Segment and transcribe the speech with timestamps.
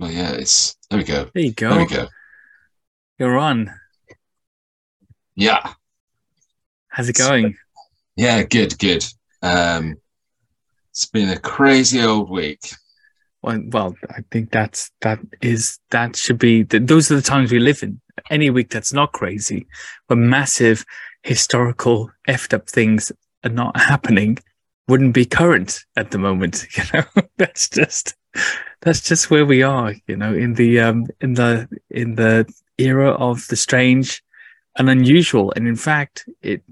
[0.00, 1.30] Well, yeah, it's there we go.
[1.34, 1.70] There you go.
[1.70, 2.08] There we go.
[3.18, 3.70] You're on.
[5.36, 5.74] Yeah,
[6.88, 7.56] How's it going?
[8.16, 9.04] yeah, good, good.
[9.42, 9.96] Um,
[10.90, 12.60] it's been a crazy old week.
[13.42, 17.52] Well, well, I think that's that is that should be th- those are the times
[17.52, 18.00] we live in.
[18.30, 19.66] Any week that's not crazy,
[20.08, 20.84] but massive
[21.22, 23.12] historical effed up things
[23.44, 24.38] are not happening,
[24.88, 26.66] wouldn't be current at the moment.
[26.76, 27.04] You know,
[27.38, 28.14] that's just
[28.80, 29.94] that's just where we are.
[30.06, 34.22] You know, in the um in the in the era of the strange
[34.76, 36.62] and unusual, and in fact, it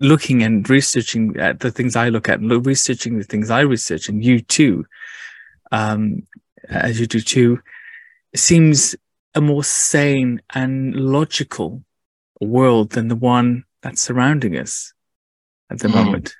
[0.00, 4.08] looking and researching at the things I look at, and researching the things I research,
[4.08, 4.86] and you too
[5.72, 6.26] um,
[6.68, 7.60] as you do too,
[8.34, 8.94] seems
[9.34, 11.82] a more sane and logical
[12.40, 14.92] world than the one that's surrounding us
[15.70, 15.94] at the Mm.
[15.94, 16.36] moment.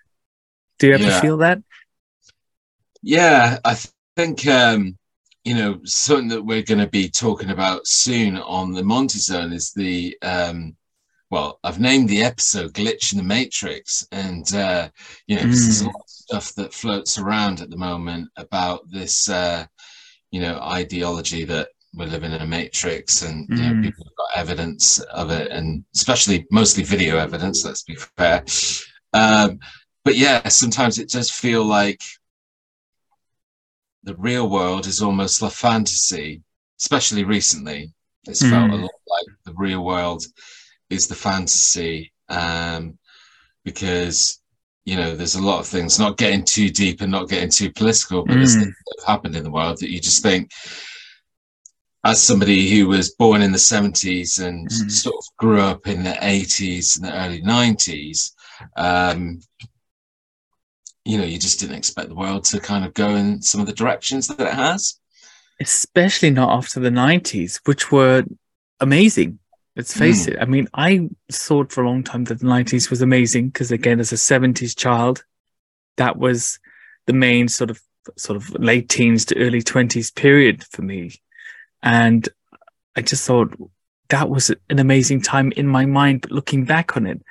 [0.78, 1.20] Do you ever Yeah.
[1.20, 1.62] feel that?
[3.02, 3.76] Yeah, I
[4.16, 4.96] think um,
[5.44, 9.52] you know something that we're going to be talking about soon on the Monty Zone
[9.52, 10.76] is the um,
[11.30, 14.88] well, I've named the episode "Glitch in the Matrix," and uh,
[15.26, 15.86] you know 'cause there's a Mm.
[15.86, 19.66] lot of stuff that floats around at the moment about this uh,
[20.30, 23.82] you know ideology that we're living in a matrix, and you know Mm.
[23.82, 27.64] people have got evidence of it, and especially mostly video evidence.
[27.64, 28.44] Let's be fair.
[29.14, 29.58] Um,
[30.04, 32.02] but yeah, sometimes it does feel like
[34.04, 36.42] the real world is almost like fantasy,
[36.80, 37.92] especially recently.
[38.26, 38.82] It's felt a Mm.
[38.82, 40.24] lot like the real world
[40.90, 42.98] is the fantasy, um,
[43.64, 44.40] because
[44.84, 45.98] you know there's a lot of things.
[45.98, 48.60] Not getting too deep and not getting too political, but there's Mm.
[48.60, 50.50] things that have happened in the world that you just think,
[52.04, 54.90] as somebody who was born in the 70s and Mm.
[54.90, 58.32] sort of grew up in the 80s and the early 90s.
[58.76, 59.40] Um,
[61.04, 63.66] you know, you just didn't expect the world to kind of go in some of
[63.66, 64.98] the directions that it has.
[65.60, 68.24] Especially not after the 90s, which were
[68.80, 69.38] amazing.
[69.74, 70.32] Let's face Mm.
[70.32, 70.38] it.
[70.40, 74.00] I mean, I thought for a long time that the 90s was amazing because, again,
[74.00, 75.24] as a 70s child,
[75.96, 76.58] that was
[77.06, 77.80] the main sort of
[78.16, 81.12] sort of late teens to early 20s period for me.
[81.82, 82.28] And
[82.96, 83.56] I just thought
[84.08, 86.22] that was an amazing time in my mind.
[86.22, 87.22] But looking back on it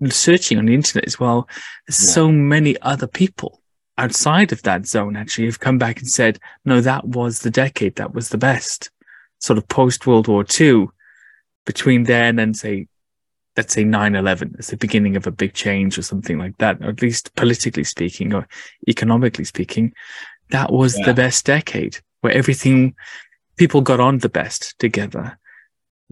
[0.00, 1.48] and searching on the internet as well,
[1.86, 2.14] there's Yeah.
[2.14, 3.60] so many other people
[3.98, 7.96] outside of that zone actually have come back and said, no, that was the decade,
[7.96, 8.90] that was the best.
[9.38, 10.88] Sort of post World War II,
[11.64, 12.86] between then and say,
[13.56, 16.80] let's say 9 11 as the beginning of a big change or something like that,
[16.82, 18.46] or at least politically speaking or
[18.86, 19.92] economically speaking,
[20.50, 21.06] that was Yeah.
[21.06, 22.94] the best decade where everything,
[23.56, 25.38] people got on the best together.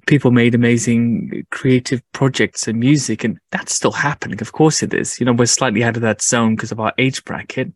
[0.07, 4.41] People made amazing creative projects and music, and that's still happening.
[4.41, 5.19] Of course, it is.
[5.19, 7.73] You know, we're slightly out of that zone because of our age bracket,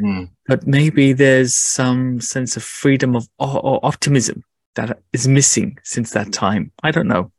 [0.00, 0.30] Mm.
[0.46, 4.44] but maybe there's some sense of freedom of or, or optimism
[4.76, 6.70] that is missing since that time.
[6.84, 7.32] I don't know.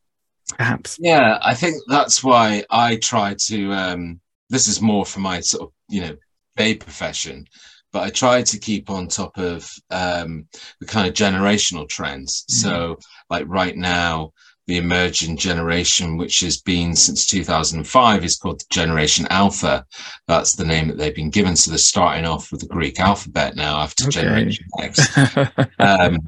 [0.58, 0.98] Perhaps.
[1.00, 3.72] Yeah, I think that's why I try to.
[3.74, 6.18] Um, this is more for my sort of you know
[6.58, 7.48] day profession,
[7.92, 10.48] but I try to keep on top of um,
[10.80, 12.46] the kind of generational trends.
[12.50, 12.54] Mhm.
[12.54, 14.34] So, like right now,
[14.68, 19.86] the emerging generation, which has been since 2005, is called Generation Alpha.
[20.28, 21.56] That's the name that they've been given.
[21.56, 24.22] So they're starting off with the Greek alphabet now after Okay.
[24.22, 25.18] Generation X.
[25.80, 26.20] Um,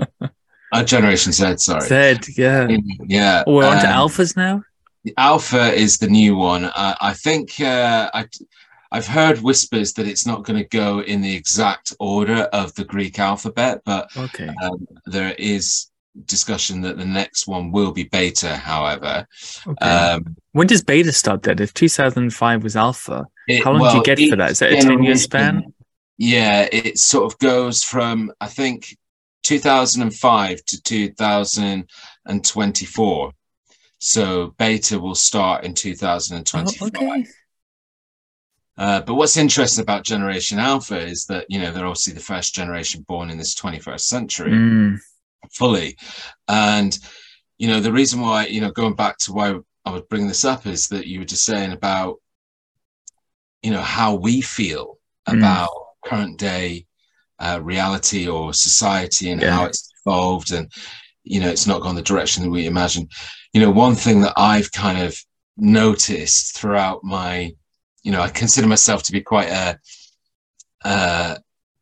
[0.73, 1.87] uh, Generation Z, sorry.
[1.87, 2.67] Said, yeah.
[3.07, 3.43] Yeah.
[3.45, 4.63] We're on to um, alphas now.
[5.17, 6.65] Alpha is the new one.
[6.75, 8.25] I, I think uh, I,
[8.93, 12.83] I've heard whispers that it's not going to go in the exact order of the
[12.85, 14.47] Greek alphabet, but Okay.
[14.61, 15.87] um, there is
[16.25, 18.55] discussion that the next one will be Beta.
[18.55, 19.27] However,
[19.67, 19.83] okay.
[19.85, 21.59] um, when does beta start then?
[21.59, 24.51] If 2005 was alpha, it- how long do you get for that?
[24.51, 25.73] Is it a 10 year span?
[26.19, 28.95] Yeah, it sort of goes from I think
[29.41, 33.31] 2005 to 2024.
[33.97, 36.91] So Beta will start in Oh, 2025.
[36.95, 37.25] okay.
[38.77, 42.55] Uh, but what's interesting about Generation Alpha is that you know they're obviously the first
[42.55, 44.97] generation born in this 21st century Mm,
[45.51, 45.95] fully,
[46.47, 46.97] and
[47.59, 49.55] you know the reason why you know going back to why
[49.85, 52.15] I would bring this up is that you were just saying about
[53.61, 54.97] you know how we feel
[55.27, 55.37] Mm.
[55.37, 55.69] about
[56.05, 56.85] current day
[57.39, 59.51] uh, reality or society and Yeah.
[59.51, 60.69] how it's evolved and
[61.23, 63.07] you know it's not gone the direction that we imagine
[63.53, 65.17] you know one thing that i've kind of
[65.55, 67.53] noticed throughout my
[68.03, 69.79] you know i consider myself to be quite a
[70.85, 71.35] uh,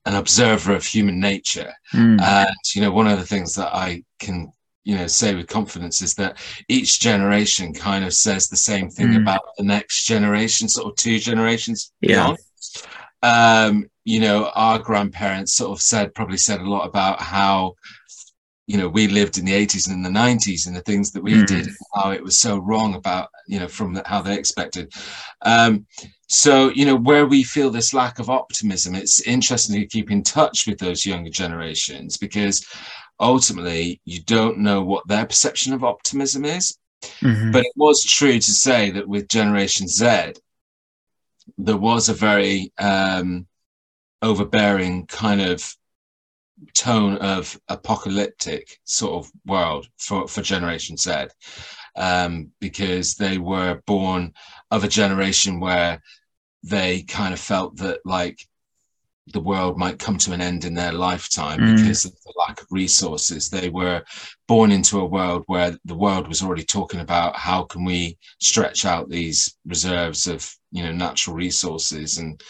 [0.05, 4.03] an observer of human nature mm, and you know one of the things that i
[4.19, 4.51] can
[4.83, 6.37] you know say with confidence is that
[6.69, 9.21] each generation kind of says the same thing Mm.
[9.21, 12.35] about the next generation sort of two generations Yeah.
[12.35, 12.37] beyond
[13.23, 17.75] um you know, our grandparents sort of said, probably said a lot about how,
[18.71, 21.21] you know, we lived in the 80s and in the 90s and the things that
[21.21, 21.45] we mm.
[21.45, 24.93] did, how it was so wrong about, you know, from the, how they expected.
[25.41, 25.85] Um,
[26.29, 30.23] so, you know, where we feel this lack of optimism, it's interesting to keep in
[30.23, 32.65] touch with those younger generations because
[33.19, 36.77] ultimately you don't know what their perception of optimism is.
[37.19, 37.51] Mm-hmm.
[37.51, 40.33] But it was true to say that with Generation Z,
[41.57, 43.47] there was a very um,
[44.21, 45.75] overbearing kind of
[46.73, 51.27] tone of apocalyptic sort of world for, for Generation Z
[51.95, 54.33] um, because they were born
[54.69, 56.01] of a generation where
[56.63, 58.39] they kind of felt that like
[59.33, 61.77] the world might come to an end in their lifetime mm.
[61.77, 63.49] because of the lack of resources.
[63.49, 64.03] They were
[64.47, 68.85] born into a world where the world was already talking about how can we stretch
[68.85, 72.41] out these reserves of you know natural resources and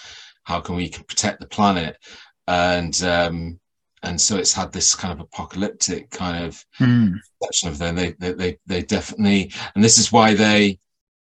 [0.43, 1.97] how can we protect the planet
[2.47, 3.59] and um,
[4.03, 7.13] and so it's had this kind of apocalyptic kind of mm.
[7.39, 7.95] perception of them.
[7.95, 10.79] They, they they they definitely and this is why they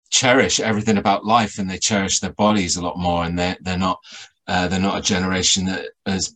[0.09, 3.77] cherish everything about life and they cherish their bodies a lot more and they they're
[3.77, 3.99] not
[4.47, 6.35] uh, they're not a generation that is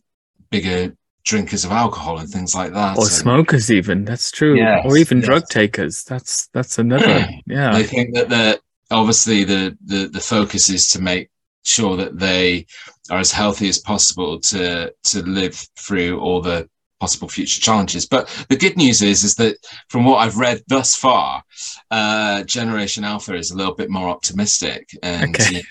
[0.50, 0.94] bigger
[1.24, 2.96] drinkers of alcohol and things like that.
[2.96, 4.56] Or so, smokers, even that's true.
[4.56, 5.26] Yes, or even yes.
[5.26, 6.04] drug takers.
[6.04, 7.28] That's that's another.
[7.46, 8.60] Yeah, I think that the
[8.90, 11.30] obviously the, the the focus is to make
[11.64, 12.66] sure that they
[13.10, 16.68] are as healthy as possible to to live through all the
[17.00, 18.06] possible future challenges.
[18.06, 19.56] But the good news is is that
[19.88, 21.42] from what I've read thus far,
[21.90, 25.34] uh, Generation Alpha is a little bit more optimistic and.
[25.34, 25.62] Okay.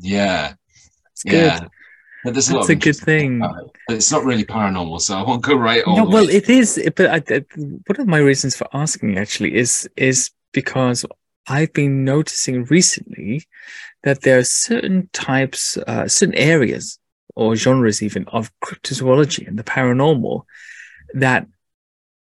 [0.00, 0.54] Yeah,
[1.12, 1.60] it's yeah.
[1.60, 1.68] good.
[2.24, 3.40] But there's a That's a good thing.
[3.40, 5.96] But it's not really paranormal, so I won't go right on.
[5.96, 6.80] No, well, it is.
[6.94, 11.04] But I, I, one of my reasons for asking actually is is because
[11.48, 13.44] I've been noticing recently
[14.04, 16.98] that there are certain types, uh, certain areas
[17.34, 20.42] or genres even of cryptozoology and the paranormal
[21.14, 21.46] that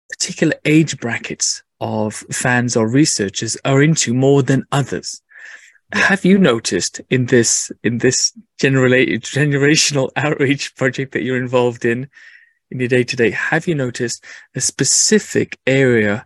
[0.10, 5.22] particular age brackets of fans or researchers are into more than others.
[5.94, 8.32] Have you noticed in this in this
[8.62, 12.08] generational outreach project that you're involved in
[12.70, 14.24] in your day to day have you noticed
[14.56, 16.26] a specific area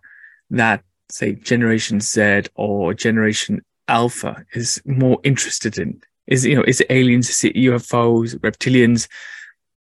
[0.52, 6.82] that say generation z or generation alpha is more interested in is you know is
[6.82, 9.08] it aliens is it ufos reptilians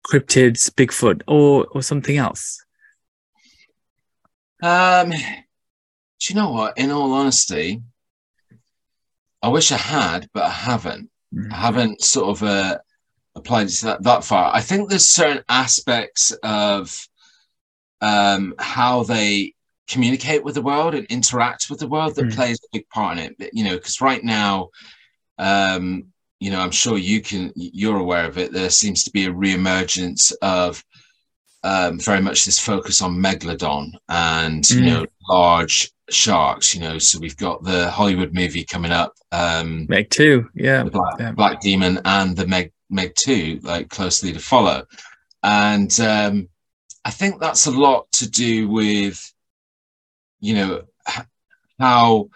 [0.07, 2.65] cryptids bigfoot or or something else
[4.63, 5.17] um do
[6.29, 7.83] you know what in all honesty
[9.43, 11.11] I wish I had, but I haven't.
[11.35, 11.53] Mm-hmm.
[11.53, 12.79] I haven't sort of uh,
[13.35, 14.55] applied it that, that far.
[14.55, 17.07] I think there's certain aspects of
[18.01, 19.55] um, how they
[19.89, 22.37] communicate with the world and interact with the world that mm-hmm.
[22.37, 23.51] plays a big part in it.
[23.53, 24.69] You know, because right now,
[25.39, 26.07] um,
[26.41, 28.53] you know, I'm sure you can, you're aware of it.
[28.53, 30.83] There seems to be a reemergence of
[31.65, 34.75] um, very much this focus on megalodon and mm.
[34.75, 36.75] you know large sharks.
[36.75, 41.21] You know, so we've got the Hollywood movie coming up, um, Meg Two, yeah, Black,
[41.21, 41.33] yeah.
[41.33, 44.85] Black, Demon, and the Meg Meg Two, like closely to follow,
[45.43, 46.49] and um,
[47.05, 49.32] I think that's a lot to do with,
[50.43, 50.83] you know,
[51.79, 52.29] how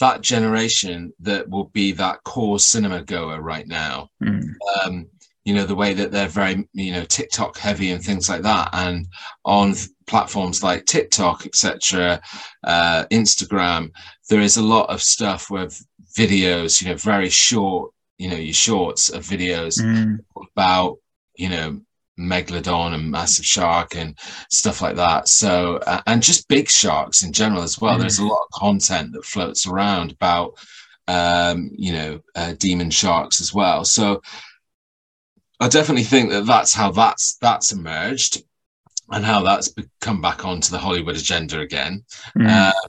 [0.00, 4.10] that generation that will be that core cinema goer right now.
[4.22, 4.54] Mm.
[4.84, 5.06] Um,
[5.44, 8.70] you know the way that they're very you know tiktok heavy and things like that
[8.72, 9.06] and
[9.44, 9.74] on
[10.06, 12.20] platforms like tiktok etc
[12.64, 13.90] uh, instagram
[14.30, 15.84] there is a lot of stuff with
[16.16, 20.18] videos you know very short you know your shorts of videos mm.
[20.52, 20.96] about
[21.36, 21.78] you know
[22.18, 24.16] megalodon and massive shark and
[24.50, 28.00] stuff like that so uh, and just big sharks in general as well mm.
[28.00, 30.54] there's a lot of content that floats around about
[31.08, 34.22] um you know uh, demon sharks as well so
[35.60, 38.42] I definitely think that that's how that's that's emerged
[39.10, 42.04] and how that's come back onto the Hollywood agenda again.
[42.36, 42.48] Mm.
[42.48, 42.88] Uh,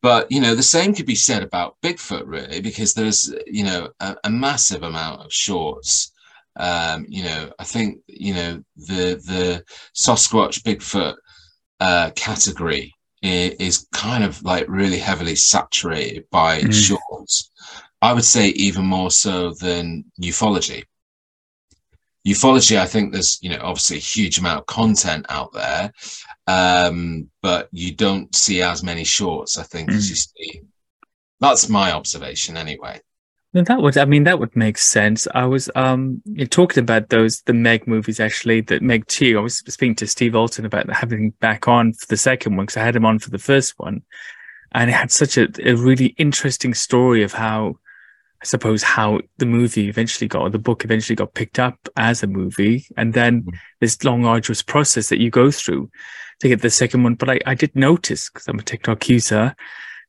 [0.00, 3.90] but you know, the same could be said about Bigfoot, really, because there's you know
[4.00, 6.11] a, a massive amount of shorts.
[6.56, 9.64] Um, you know, I think you know the the
[9.96, 11.16] Sasquatch Bigfoot
[11.80, 16.72] uh, category is, is, kind of like really heavily saturated by mm.
[16.72, 17.50] shorts.
[18.00, 20.84] I would say even more so than ufology
[22.26, 25.92] ufology i think there's you know obviously a huge amount of content out there
[26.46, 29.94] um, but you don't see as many shorts i think mm.
[29.94, 30.62] as you see
[31.40, 33.00] that's my observation anyway
[33.54, 37.08] no, that would i mean that would make sense i was um you talking about
[37.10, 40.90] those the meg movies actually that meg 2 i was speaking to steve alten about
[40.92, 43.74] having back on for the second one because i had him on for the first
[43.78, 44.02] one
[44.74, 47.76] and it had such a, a really interesting story of how
[48.42, 52.24] I suppose how the movie eventually got, or the book eventually got picked up as
[52.24, 53.56] a movie, and then mm-hmm.
[53.80, 55.88] this long arduous process that you go through
[56.40, 57.14] to get the second one.
[57.14, 59.54] But I, I did notice because I'm a TikTok user,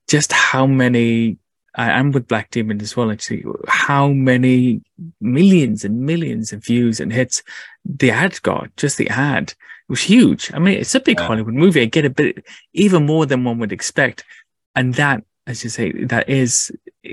[0.07, 1.37] just how many.
[1.75, 3.11] I am with Black Demon as well.
[3.11, 4.81] Actually, how many
[5.19, 7.41] millions and millions of views and hits
[7.83, 8.75] the ad got?
[8.77, 9.53] Just the ad
[9.83, 10.51] it was huge.
[10.53, 11.27] I mean, it's a big yeah.
[11.27, 11.81] Hollywood movie.
[11.81, 14.23] I get a bit even more than one would expect.
[14.75, 16.71] And that, as you say, that is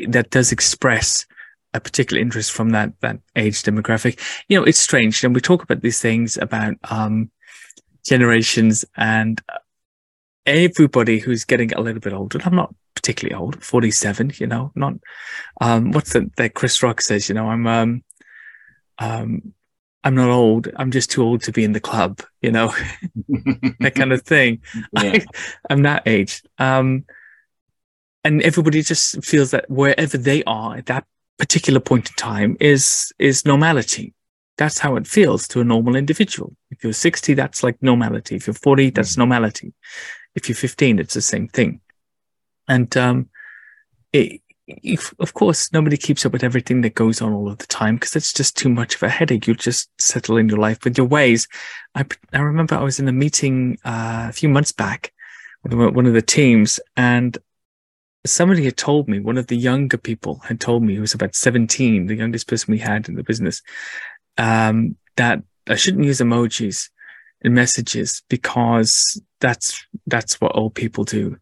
[0.08, 1.26] that does express
[1.74, 4.20] a particular interest from that that age demographic.
[4.48, 5.24] You know, it's strange.
[5.24, 7.30] And we talk about these things about um,
[8.06, 9.40] generations and
[10.46, 12.40] everybody who's getting a little bit older.
[12.44, 14.94] I'm not particularly old, 47, you know, not,
[15.60, 18.04] um, what's that, that Chris Rock says, you know, I'm, um,
[18.98, 19.54] um,
[20.02, 20.68] I'm not old.
[20.76, 22.68] I'm just too old to be in the club, you know,
[23.80, 24.60] that kind of thing.
[24.92, 25.24] Yeah.
[25.68, 26.42] I, am that age.
[26.58, 27.04] Um,
[28.24, 31.06] and everybody just feels that wherever they are at that
[31.38, 34.14] particular point in time is, is normality.
[34.58, 36.54] That's how it feels to a normal individual.
[36.70, 38.36] If you're 60, that's like normality.
[38.36, 39.20] If you're 40, that's mm-hmm.
[39.20, 39.72] normality.
[40.34, 41.80] If you're 15, it's the same thing.
[42.68, 43.28] And, um,
[44.12, 44.40] it,
[45.18, 48.16] of course, nobody keeps up with everything that goes on all of the time because
[48.16, 49.46] it's just too much of a headache.
[49.46, 51.48] You just settle in your life with your ways.
[51.94, 55.12] I, I remember I was in a meeting uh, a few months back
[55.62, 57.36] with one of the teams, and
[58.24, 61.34] somebody had told me, one of the younger people had told me, who was about
[61.34, 63.62] 17, the youngest person we had in the business,
[64.38, 66.88] um, that I shouldn't use emojis
[67.44, 71.36] messages because that's that's what old people do.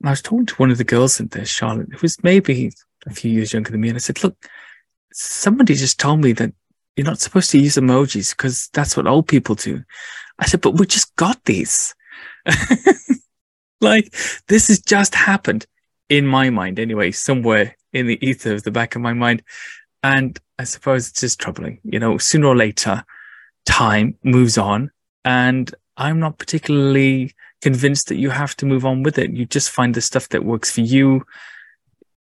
[0.00, 2.72] And I was talking to one of the girls in there, Charlotte, who was maybe
[3.06, 4.36] a few years younger than me, and I said, "Look,
[5.12, 6.52] somebody just told me that
[6.96, 9.82] you're not supposed to use emojis because that's what old people do."
[10.38, 11.94] I said, "But we just got these."
[13.80, 14.14] like
[14.48, 15.66] this has just happened
[16.08, 19.42] in my mind anyway, somewhere in the ether of the back of my mind.
[20.02, 21.80] And I suppose it's just troubling.
[21.84, 23.04] You know, sooner or later,
[23.66, 24.90] time moves on.
[25.28, 29.30] And I'm not particularly convinced that you have to move on with it.
[29.30, 31.22] You just find the stuff that works for you.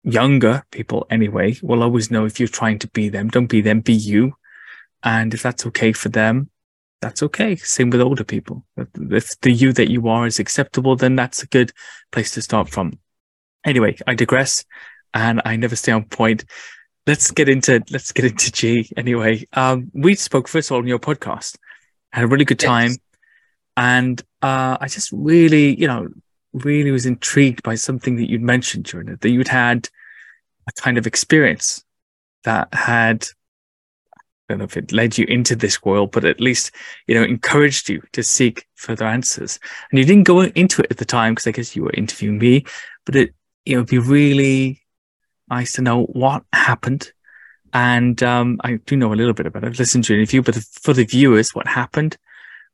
[0.01, 3.27] Younger people, anyway, will always know if you're trying to be them.
[3.27, 4.33] Don't be them, be you.
[5.03, 6.49] And if that's okay for them,
[6.99, 7.55] that's okay.
[7.57, 8.65] Same with older people.
[8.75, 11.71] If the you that you are is acceptable, then that's a good
[12.11, 12.97] place to start from.
[13.63, 14.65] Anyway, I digress
[15.13, 16.45] and I never stay on point.
[17.05, 19.45] Let's get into let's get into Gee anyway.
[19.53, 21.57] Um, we spoke first of all on your podcast,
[22.11, 22.99] had a really good time, yes.
[23.75, 26.09] and uh, I just really, you know,
[26.53, 29.89] really was intrigued by something that you'd mentioned during it that you'd had
[30.67, 31.83] a kind of experience
[32.43, 33.27] that had
[34.15, 36.71] I don't know if it led you into this world, but at least,
[37.05, 39.59] you know, encouraged you to seek further answers.
[39.91, 42.37] And you didn't go into it at the time because I guess you were interviewing
[42.37, 42.63] me,
[43.05, 43.33] but it
[43.65, 44.81] you know, it would be really
[45.49, 47.11] nice to know what happened.
[47.73, 49.67] And um, I do know a little bit about it.
[49.67, 52.17] I've listened to an interview, but for the viewers, what happened?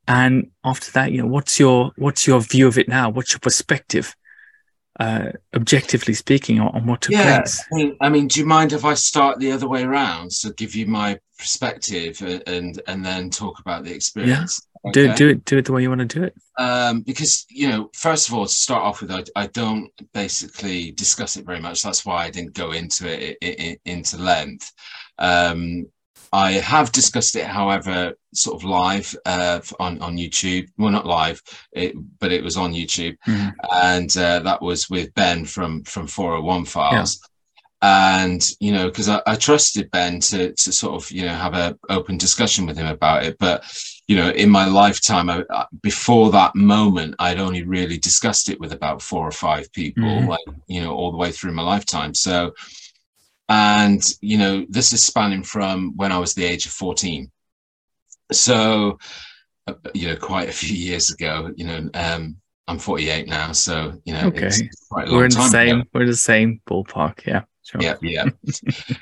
[0.07, 3.09] And after that, you know, what's your what's your view of it now?
[3.09, 4.15] What's your perspective,
[4.99, 7.63] uh, objectively speaking, on, on what took yeah, place?
[7.71, 10.33] I mean, I mean, do you mind if I start the other way around?
[10.33, 14.61] So give you my perspective and and, and then talk about the experience.
[14.61, 14.72] Yeah.
[14.85, 14.91] Okay.
[14.91, 16.35] Do do it do it the way you want to do it.
[16.57, 20.91] Um, because you know, first of all, to start off with, I, I, don't basically
[20.91, 21.81] discuss it very much.
[21.81, 24.71] That's why I didn't go into it, it, it into length.
[25.17, 25.87] Um,
[26.33, 30.67] I have discussed it, however, sort of live uh, on on YouTube.
[30.77, 33.49] Well, not live, it, but it was on YouTube, mm-hmm.
[33.71, 37.21] and uh, that was with Ben from from 401 Files.
[37.83, 41.53] And you know because I, I, trusted ben to to sort of you know have
[41.53, 43.35] a open discussion with him about it.
[43.39, 43.65] But
[44.07, 45.43] you know in my lifetime I,
[45.81, 50.27] before that moment i'd only really discussed it with about four or five people mm-hmm.
[50.27, 52.13] like you know all the way through my lifetime.
[52.13, 52.53] So
[53.49, 57.29] and you know this is spanning from when i was the age of 14
[58.31, 58.97] so
[59.67, 62.37] uh, you know quite a few years ago you know um
[62.67, 64.49] i'm 48 now so you know okay.
[64.91, 65.89] we're in the same ago.
[65.93, 67.81] we're the same ballpark yeah Sure.
[67.81, 68.25] Yeah, yeah.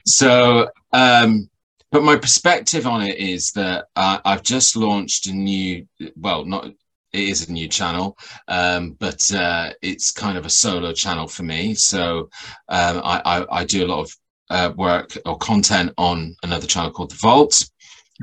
[0.06, 1.50] so, um,
[1.92, 6.66] but my perspective on it is that uh, I've just launched a new, well, not
[7.14, 11.44] it is a new channel, um, but uh, it's kind of a solo channel for
[11.44, 11.74] me.
[11.74, 12.30] So
[12.70, 14.16] um, I, I, I, do a lot of
[14.50, 17.70] uh, work or content on another channel called The Vault.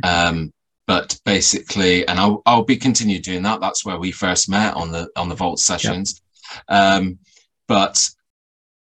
[0.04, 0.52] Um,
[0.87, 3.61] but basically, and I'll, I'll be continue doing that.
[3.61, 6.23] That's where we first met on the on the Vault sessions.
[6.68, 7.18] Um,
[7.66, 8.09] but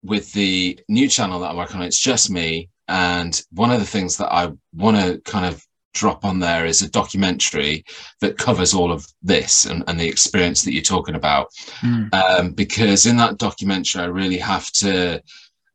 [0.05, 2.69] with the new channel that I'm working on, it's just me.
[2.87, 6.83] And one of the things that I want to kind of drop on there is
[6.83, 7.85] a documentary
[8.21, 11.49] that covers all of this and, and the experience that you're talking about.
[11.81, 12.13] Mm.
[12.13, 15.23] Um, because in that documentary, I really have to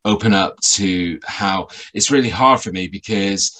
[0.06, 3.60] open up to how it's really hard for me because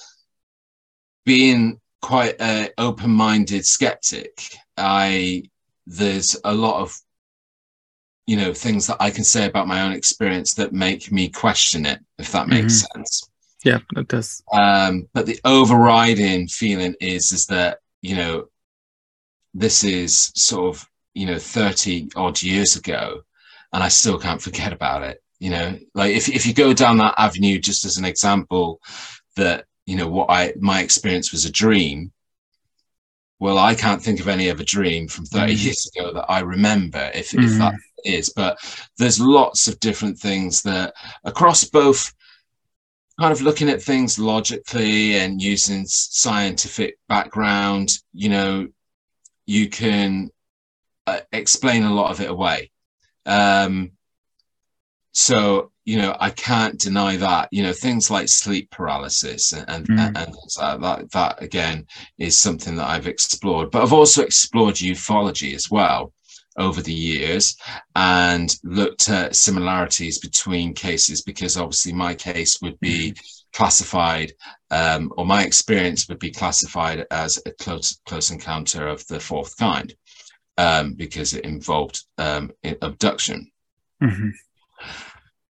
[1.26, 5.44] being quite an open-minded skeptic, I
[5.86, 6.96] there's a lot of
[8.26, 11.86] you know things that I can say about my own experience that make me question
[11.86, 13.00] it, if that makes mm-hmm.
[13.00, 13.28] sense.
[13.64, 14.42] Yeah, it does.
[14.52, 18.46] Um, but the overriding feeling is is that you know
[19.54, 23.22] this is sort of you know 30 odd years ago
[23.72, 26.98] and i still can't forget about it you know like if, if you go down
[26.98, 28.80] that avenue just as an example
[29.36, 32.12] that you know what i my experience was a dream
[33.38, 35.64] well i can't think of any other dream from 30 mm.
[35.64, 37.44] years ago that i remember if, mm.
[37.44, 37.74] if that
[38.04, 38.58] is but
[38.98, 42.12] there's lots of different things that across both
[43.18, 48.66] kind of looking at things logically and using scientific background you know
[49.50, 50.30] you can
[51.08, 52.70] uh, explain a lot of it away.
[53.26, 53.92] Um,
[55.12, 57.48] so you know, I can't deny that.
[57.50, 60.22] You know, things like sleep paralysis and and, mm.
[60.22, 61.10] and like that.
[61.10, 61.86] That again
[62.18, 66.12] is something that I've explored, but I've also explored ufology as well
[66.58, 67.56] over the years
[67.96, 73.20] and looked at similarities between cases because obviously my case would be mm
[73.52, 74.32] classified,
[74.70, 79.56] um, or my experience would be classified as a close close encounter of the fourth
[79.56, 79.94] kind,
[80.58, 82.50] um, because it involved um,
[82.82, 83.50] abduction.
[84.02, 84.30] Mm-hmm.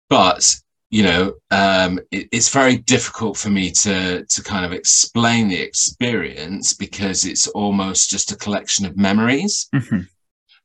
[0.08, 0.56] But
[0.90, 5.60] you know, um, it, it's very difficult for me to to kind of explain the
[5.60, 9.68] experience because it's almost just a collection of memories.
[9.74, 10.00] Mm-hmm.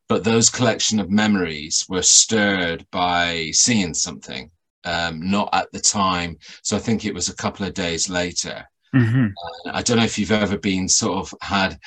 [0.08, 4.52] But those collection of memories were stirred by seeing something
[4.86, 6.38] um, not at the time.
[6.62, 8.66] So I think it was a couple of days later.
[8.94, 9.26] Mm-hmm.
[9.26, 11.80] Uh, I don't know if you've ever been sort of had a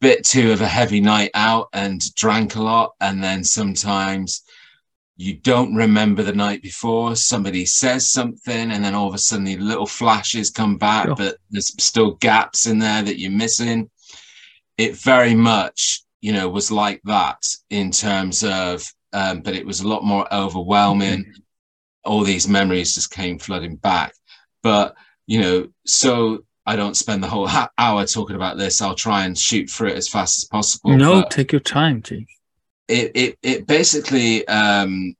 [0.00, 4.42] bit too of a heavy night out and drank a lot, and then sometimes
[5.18, 7.16] you don't remember the night before.
[7.16, 11.16] Somebody says something, and then all of a sudden the little flashes come back, sure.
[11.16, 13.90] but there's still gaps in there that you're missing.
[14.78, 17.40] It very much, you know, was like that
[17.70, 21.20] in terms of, um, but it was a lot more overwhelming.
[21.20, 21.40] Mm-hmm
[22.06, 24.14] all these memories just came flooding back.
[24.62, 24.94] But,
[25.26, 27.48] you know, so I don't spend the whole
[27.78, 28.80] hour talking about this.
[28.80, 30.96] I'll try and shoot through it as fast as possible.
[30.96, 32.26] No, take your time, Gee.
[32.88, 35.14] It, it, it basically, um,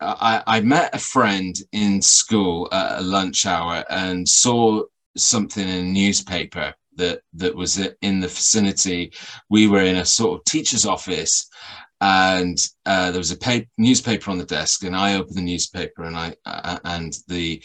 [0.00, 4.82] I, I met a friend in school at a lunch hour and saw
[5.16, 9.12] something in a newspaper that that was in the vicinity.
[9.48, 11.48] We were in a sort of teacher's office,
[12.00, 16.04] and uh, there was a paper, newspaper on the desk, and I opened the newspaper,
[16.04, 17.62] and I uh, and the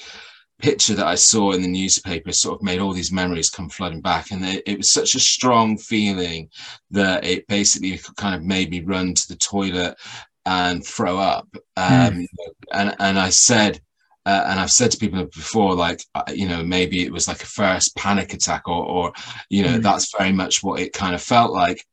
[0.60, 4.02] picture that I saw in the newspaper sort of made all these memories come flooding
[4.02, 6.50] back, and it, it was such a strong feeling
[6.92, 9.98] that it basically kind of made me run to the toilet
[10.46, 11.48] and throw up.
[11.78, 12.28] Um, mm.
[12.72, 13.82] And and I said.
[14.26, 17.44] Uh, and I've said to people before, like, uh, you know, maybe it was like
[17.44, 19.14] a first panic attack, or, or
[19.50, 19.84] you know, mm.
[19.84, 21.86] that's very much what it kind of felt like.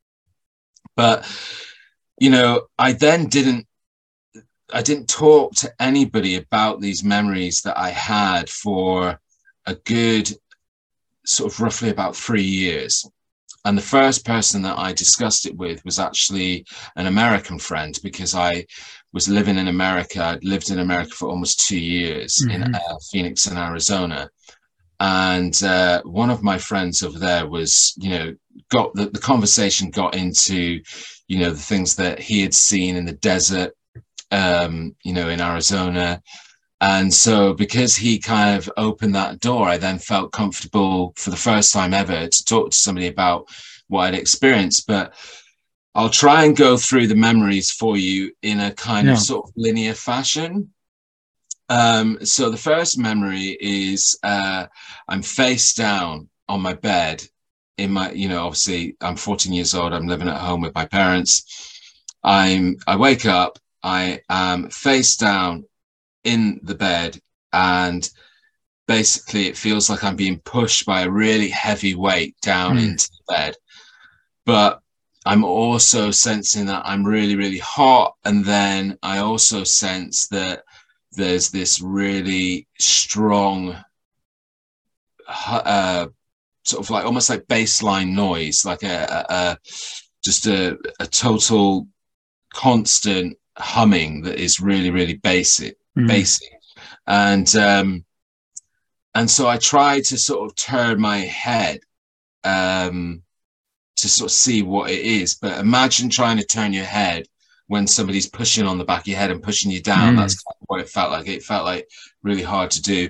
[0.97, 1.27] But
[2.19, 3.67] you know, I then didn't
[4.73, 9.19] I didn't talk to anybody about these memories that I had for
[9.67, 10.31] a good
[11.27, 13.09] sort of roughly about three years.
[13.65, 16.65] And the first person that I discussed it with was actually
[16.97, 18.67] an American friend because I
[19.13, 20.23] was living in America.
[20.23, 22.63] I'd lived in America for almost two years mm-hmm.
[22.63, 24.31] in uh, Phoenix in Arizona.
[25.01, 28.35] And uh, one of my friends over there was, you know,
[28.71, 30.81] got the, the conversation got into,
[31.27, 33.73] you know, the things that he had seen in the desert,
[34.31, 36.23] um, you know, in Arizona.
[36.83, 41.37] And so, because he kind of opened that door, I then felt comfortable for the
[41.37, 43.49] first time ever to talk to somebody about
[43.89, 44.87] what I'd experienced.
[44.87, 45.15] But
[45.95, 49.15] I'll try and go through the memories for you in a kind yeah.
[49.15, 50.73] of sort of linear fashion.
[51.69, 54.67] Um, so, the first memory is uh,
[55.09, 57.23] I'm face down on my bed
[57.81, 59.93] in my, you know, obviously I'm 14 years old.
[59.93, 61.79] I'm living at home with my parents.
[62.23, 65.65] I'm, I wake up, I am face down
[66.23, 67.19] in the bed
[67.53, 68.09] and
[68.87, 72.83] basically it feels like I'm being pushed by a really heavy weight down mm.
[72.83, 73.55] into the bed.
[74.45, 74.81] But
[75.27, 78.17] I'm also sensing that I'm really, really hot.
[78.25, 80.65] And then I also sense that
[81.13, 83.77] there's this really strong
[85.29, 86.07] uh,
[86.65, 89.59] sort of like almost like baseline noise, like a, a, a
[90.23, 91.87] just a, a, total
[92.53, 96.07] constant humming that is really really basic, mm.
[96.07, 96.51] basic,
[97.07, 98.05] and um,
[99.15, 101.81] and so I try to sort of turn my head
[102.45, 103.23] um,
[103.97, 105.35] to sort of see what it is.
[105.35, 107.27] But imagine trying to turn your head
[107.71, 110.15] when somebody's pushing on the back of your head and pushing you down.
[110.15, 110.19] Mm.
[110.19, 111.29] That's kind of what it felt like.
[111.29, 111.89] It felt like
[112.25, 113.09] really hard to do.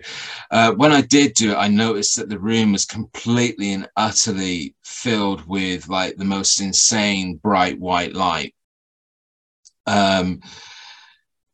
[0.50, 4.74] Uh, when I did do it, I noticed that the room was completely and utterly
[4.84, 8.54] filled with like the most insane bright white light.
[9.86, 10.42] Um,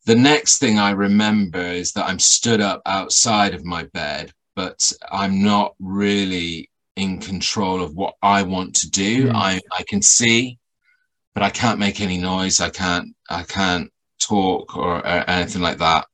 [0.05, 4.91] the next thing I remember is that I'm stood up outside of my bed, but
[5.09, 9.27] I'm not really in control of what I want to do.
[9.27, 9.35] Mm.
[9.35, 10.57] I, I can see,
[11.33, 12.59] but I can't make any noise.
[12.59, 16.05] I can't I can't talk or, or anything like that.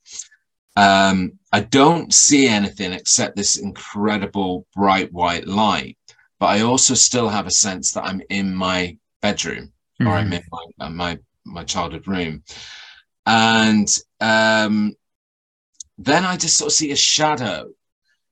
[0.75, 5.97] Um, I don't see anything except this incredible bright white light,
[6.39, 10.07] but I also still have a sense that I'm in my bedroom Mm.
[10.07, 12.43] or I'm in my uh, my my childhood room,
[13.25, 13.87] and
[14.19, 14.95] um,
[15.97, 17.69] then I just sort of see a shadow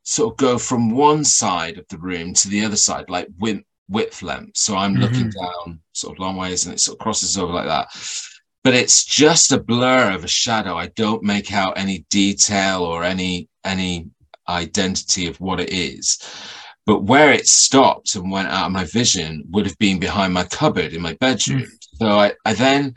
[0.03, 3.63] sort of go from one side of the room to the other side, like width,
[3.89, 4.57] width length.
[4.57, 5.01] So I'm mm-hmm.
[5.01, 7.87] looking down sort of long ways, and it sort of crosses over like that.
[8.63, 10.75] But it's just a blur of a shadow.
[10.75, 14.09] I don't make out any detail or any any
[14.47, 16.19] identity of what it is.
[16.85, 20.43] But where it stopped and went out of my vision would have been behind my
[20.43, 21.19] cupboard in my mm.
[21.19, 21.67] bedroom.
[21.95, 22.95] So I, I then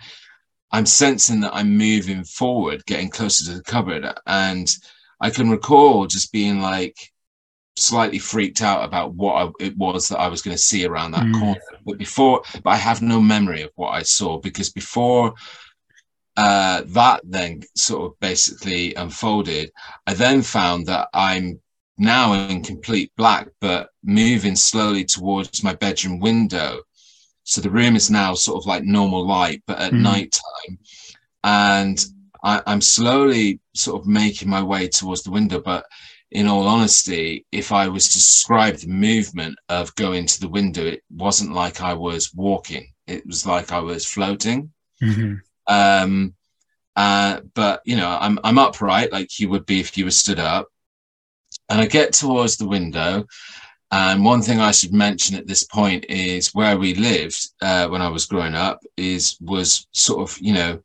[0.72, 4.06] I'm sensing that I'm moving forward, getting closer to the cupboard.
[4.26, 4.74] And
[5.20, 6.96] I can recall just being like
[7.76, 11.12] slightly freaked out about what I, it was that I was going to see around
[11.12, 11.32] that Mm.
[11.32, 11.60] corner.
[11.84, 15.34] But before, but I have no memory of what I saw because before
[16.36, 19.70] uh, that then sort of basically unfolded,
[20.06, 21.60] I then found that I'm
[21.96, 26.80] now in complete black, but moving slowly towards my bedroom window.
[27.44, 30.02] So the room is now sort of like normal light, but at Mm.
[30.02, 30.32] night
[30.66, 30.78] time.
[31.44, 32.04] And
[32.44, 35.60] I, I'm slowly sort of making my way towards the window.
[35.60, 35.86] But
[36.30, 40.84] in all honesty, if I was to describe the movement of going to the window,
[40.84, 42.92] it wasn't like I was walking.
[43.06, 44.70] It was like I was floating.
[45.02, 45.40] Mhm.
[45.66, 46.34] Um,
[46.96, 50.38] uh, but you know, I'm I'm upright like you would be if you were stood
[50.38, 50.68] up,
[51.68, 53.26] and I get towards the window.
[53.90, 58.02] And one thing I should mention at this point is where we lived uh, when
[58.02, 60.82] I was growing up is was sort of you know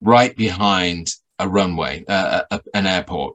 [0.00, 3.34] right behind a runway, uh, a, an airport,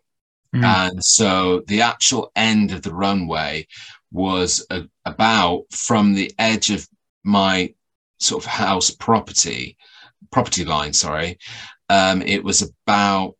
[0.55, 0.63] Mm.
[0.63, 3.65] and so the actual end of the runway
[4.11, 6.87] was a, about from the edge of
[7.23, 7.73] my
[8.19, 9.75] sort of house property
[10.31, 11.39] property line sorry
[11.89, 13.35] um it was about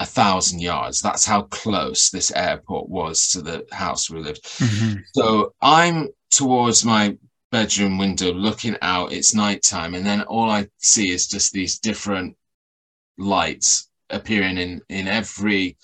[0.00, 1.00] a thousand yards.
[1.00, 4.44] That's how close this airport was to the house we lived.
[4.44, 5.02] Mhm.
[5.12, 7.14] so i'm towards my
[7.52, 9.12] bedroom window looking out.
[9.12, 9.94] It's nighttime.
[9.94, 12.36] And then all i see is just these different
[13.18, 15.76] lights appearing in in every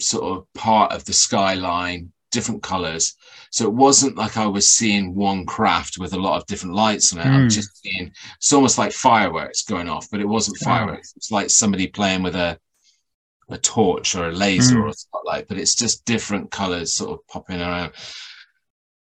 [0.00, 3.16] sort of part of the skyline different colors
[3.50, 7.12] so it wasn't like i was seeing one craft with a lot of different lights
[7.12, 7.26] on it.
[7.26, 7.50] I'm Mm.
[7.50, 11.14] just seeing it's almost like fireworks going off but it wasn't fireworks.
[11.16, 12.58] It's like somebody playing with a
[13.50, 14.82] a torch or a laser Mm.
[14.82, 17.92] or a spotlight but it's just different colors sort of popping around.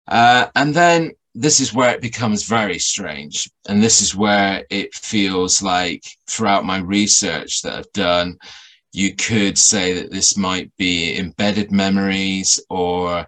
[0.07, 3.47] Uh, and then this is where it becomes very strange.
[3.69, 8.39] And this is where it feels like throughout my research that I've done,
[8.91, 13.27] you could say that this might be embedded memories or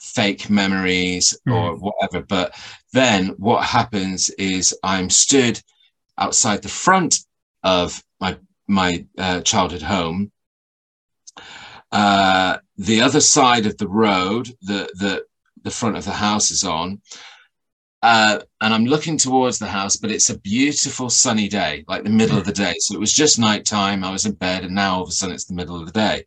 [0.00, 2.26] fake memories or whatever.
[2.26, 2.58] But
[2.92, 5.62] then what happens is I'm stood
[6.18, 7.20] outside the front
[7.62, 10.32] of my my uh, childhood home.
[11.92, 15.24] Uh, the other side of the road, that the
[15.62, 17.00] the front of the house is on.
[18.02, 22.10] Uh, and I'm looking towards the house, but it's a beautiful sunny day, like the
[22.10, 22.74] middle of the day.
[22.78, 24.04] So it was just nighttime.
[24.04, 25.92] I was in bed, and now all of a sudden it's the middle of the
[25.92, 26.24] day.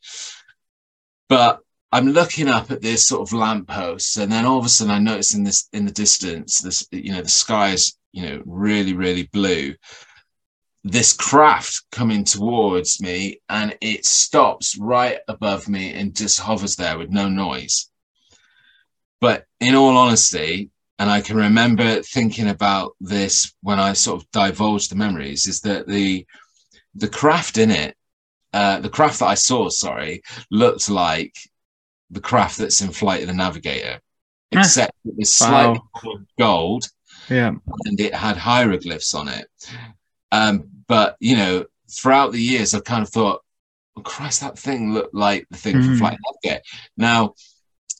[1.29, 1.60] But
[1.91, 4.99] I'm looking up at this sort of lamppost, and then all of a sudden I
[4.99, 8.93] notice in this in the distance, this you know the sky is you know really
[8.93, 9.75] really blue.
[10.84, 16.97] This craft coming towards me, and it stops right above me and just hovers there
[16.97, 17.89] with no noise.
[19.21, 24.31] But in all honesty, and I can remember thinking about this when I sort of
[24.31, 26.25] divulged the memories, is that the
[26.95, 27.95] the craft in it,
[28.53, 31.35] uh, the craft that I saw, sorry, looked like
[32.09, 33.99] the craft that's in Flight of the Navigator,
[34.51, 36.19] except it was slightly Wow.
[36.38, 36.89] gold
[37.29, 37.53] Yeah.
[37.85, 39.47] and it had hieroglyphs on it.
[40.31, 43.41] Um, but you know, throughout the years, I've kind of thought,
[43.95, 45.97] oh, Christ, that thing looked like the thing from Mhm.
[45.99, 46.63] Flight of the Navigator.
[46.97, 47.33] Now,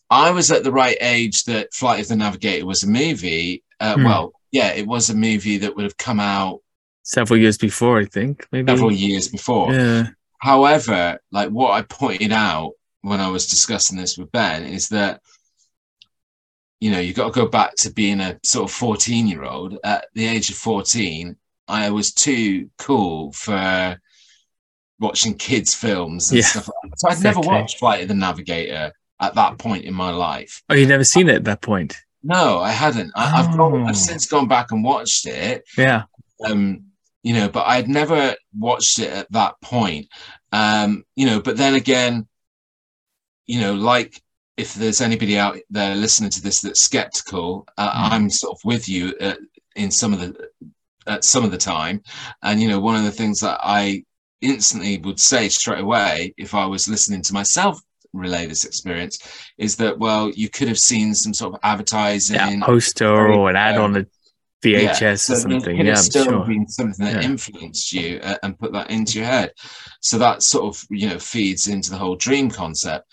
[0.10, 3.64] I was at the right age that Flight of the Navigator was a movie.
[3.80, 4.04] Uh, Hmm.
[4.06, 6.62] Well, yeah, it was a movie that would have come out
[7.04, 8.48] Several years before, I think.
[8.52, 8.72] Maybe.
[8.72, 9.74] several years before.
[9.74, 10.08] Yeah.
[10.40, 15.22] However, like what I pointed out when I was discussing this with Ben is that
[16.80, 19.78] you know you've got to go back to being a sort of 14 year old
[19.84, 21.36] at the age of 14
[21.68, 24.00] I was too cool for
[25.00, 26.68] watching kids films and Yeah, stuff.
[26.84, 27.00] Like that.
[27.00, 27.42] So I'd exactly.
[27.42, 30.62] never watched Flight of the Navigator at that point in my life.
[30.70, 31.98] Oh, you'd never seen it at that point?
[32.24, 33.12] No, I hadn't.
[33.16, 33.86] I, I've gone, Oh.
[33.86, 35.64] I've since gone back and watched it.
[35.78, 36.04] Yeah.
[36.46, 36.84] Um,
[37.24, 40.08] you know, but I'd never watched it at that point.
[40.52, 42.28] Um, you know, but then again,
[43.46, 44.22] you know, like
[44.58, 48.12] if there's anybody out there listening to this that's skeptical, uh, Mm.
[48.12, 49.36] I'm sort of with you uh,
[49.76, 50.50] in some of the
[51.08, 52.02] at some of the time.
[52.44, 54.04] And you know, one of the things that I
[54.42, 57.82] instantly would say straight away if I was listening to myself
[58.14, 59.20] relay this experience
[59.58, 62.36] is that well, you could have seen some sort of advertising.
[62.36, 64.06] Yeah, a poster or an ad on a
[64.64, 65.86] VHS so or there something.
[65.86, 66.46] Yeah, still sure.
[66.46, 67.30] been something that Yeah.
[67.30, 69.54] influenced you uh, and put that into your head.
[70.02, 73.12] So that sort of you know feeds into the whole dream concept.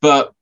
[0.00, 0.32] But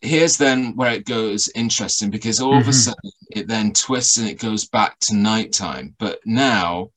[0.00, 2.74] here's then where it goes interesting because all of a Mhm.
[2.74, 5.94] sudden it then twists and it goes back to nighttime.
[5.98, 6.90] But now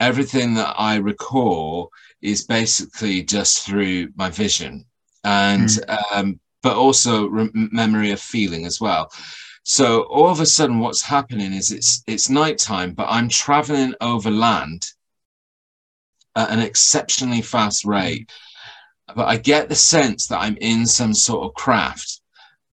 [0.00, 4.84] everything that I recall is basically just through my vision
[5.24, 5.70] and
[6.12, 9.10] um, but also rem- memory of feeling as well.
[9.64, 14.30] So all of a sudden, what's happening is it's it's nighttime, but I'm traveling over
[14.30, 14.86] land
[16.34, 18.30] at an exceptionally fast rate.
[19.14, 22.20] But I get the sense that I'm in some sort of craft,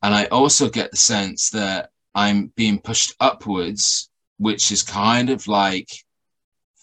[0.02, 5.46] and I also get the sense that I'm being pushed upwards, which is kind of
[5.48, 5.88] like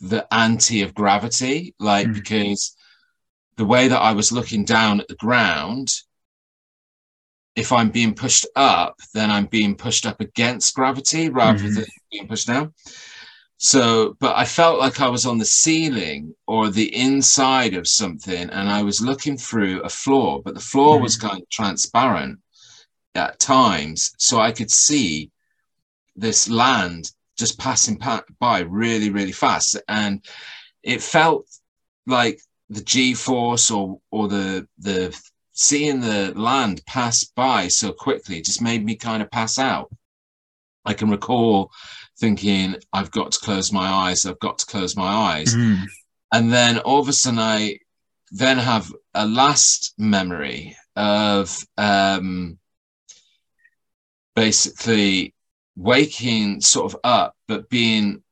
[0.02, 2.14] the anti of gravity, like Mm.
[2.16, 2.76] because
[3.56, 5.90] the way that I was looking down at the ground
[7.56, 11.76] if I'm being pushed up, then I'm being pushed up against gravity rather Mhm.
[11.76, 12.74] than being pushed down.
[13.58, 18.50] So, but I felt like I was on the ceiling or the inside of something,
[18.50, 22.40] and I was looking through a floor, but the floor was kind of transparent
[23.16, 25.30] at times, so I could see
[26.16, 28.02] this land just passing
[28.40, 30.26] by really, really fast, and
[30.82, 31.48] it felt
[32.08, 32.42] like
[32.74, 35.18] the G force or or the the
[35.52, 39.92] seeing the land pass by so quickly just made me kind of pass out.
[40.86, 41.72] I can recall
[42.20, 45.56] thinking, I've got to close my eyes, I've got to close my eyes.
[45.56, 45.84] Mm.
[46.32, 47.80] And then all of a sudden, I
[48.32, 52.58] then have a last memory of um,
[54.36, 55.34] basically
[55.76, 58.24] waking sort of up, but being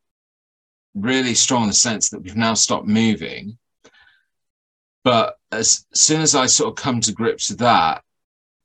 [0.95, 3.57] really strong in the sense that we've now stopped moving.
[5.03, 8.03] But as soon as I sort of come to grips with that,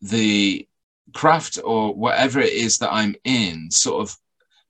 [0.02, 0.68] the
[1.14, 4.16] craft or whatever it is that I'm in sort of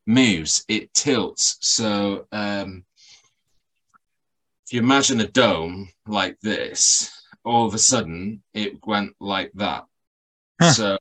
[0.06, 1.58] moves, it tilts.
[1.60, 2.84] So um,
[4.66, 7.10] if you imagine a dome like this,
[7.44, 9.84] all of a sudden it went like that.
[10.60, 10.72] Huh.
[10.72, 10.98] So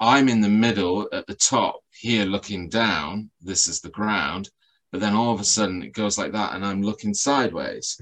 [0.00, 3.30] I'm in the middle at the top here looking down.
[3.40, 4.50] This is the ground.
[4.92, 8.00] But then all of a sudden it goes like that and I'm looking sideways.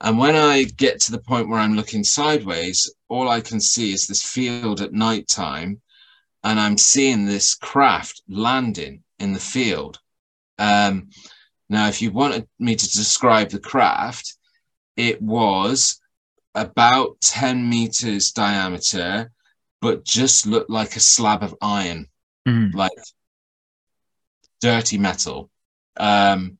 [0.00, 3.92] And when I get to the point where I'm looking sideways, all I can see
[3.92, 5.80] is this field at night time,
[6.42, 9.98] and I'm seeing this craft landing in the field.
[10.58, 11.10] Um,
[11.68, 14.36] now, if you wanted me to describe the craft,
[14.96, 16.00] it was
[16.54, 19.30] about 10 meters diameter,
[19.80, 22.06] but just looked like a slab of iron
[22.48, 22.74] Mm.
[22.74, 22.92] like
[24.62, 25.50] dirty metal.
[25.96, 26.56] Um,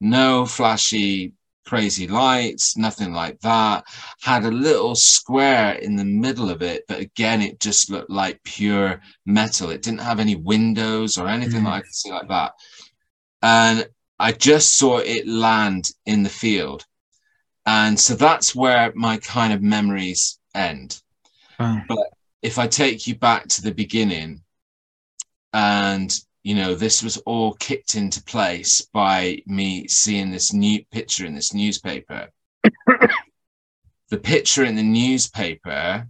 [0.00, 1.32] no flashy,
[1.66, 3.84] crazy lights, nothing like that.
[4.22, 8.42] Had a little square in the middle of it, but again, it just looked like
[8.44, 9.70] pure metal.
[9.70, 11.64] It didn't have any windows or anything mm.
[11.64, 12.52] that I could see like that.
[13.42, 13.86] And
[14.18, 16.84] I just saw it land in the field.
[17.66, 21.00] And so that's where my kind of memories end
[21.58, 21.82] Wow.
[22.42, 24.42] if I take you back to the beginning,
[25.52, 26.12] and
[26.46, 31.34] you know, this was all kicked into place by me seeing this new picture in
[31.34, 32.28] this newspaper.
[34.10, 36.06] the picture in the newspaper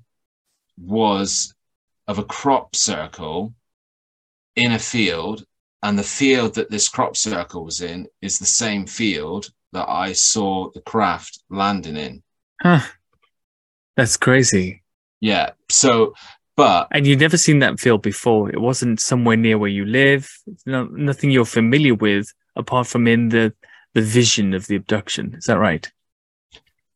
[0.79, 1.55] was
[2.07, 3.55] of a crop circle
[4.57, 5.43] in a field,
[5.83, 10.13] and the field that this crop circle was in is the same field that I
[10.13, 12.23] saw the craft landing in.
[12.61, 12.87] Huh.
[13.97, 14.83] That's crazy.
[15.19, 15.53] Yeah.
[15.71, 16.13] So,
[16.57, 18.51] but And you've never seen that field before.
[18.51, 20.31] It wasn't somewhere near where you live.
[20.65, 23.53] No, nothing you're familiar with apart from in the
[23.95, 25.35] the vision of the abduction.
[25.39, 25.91] Is that right?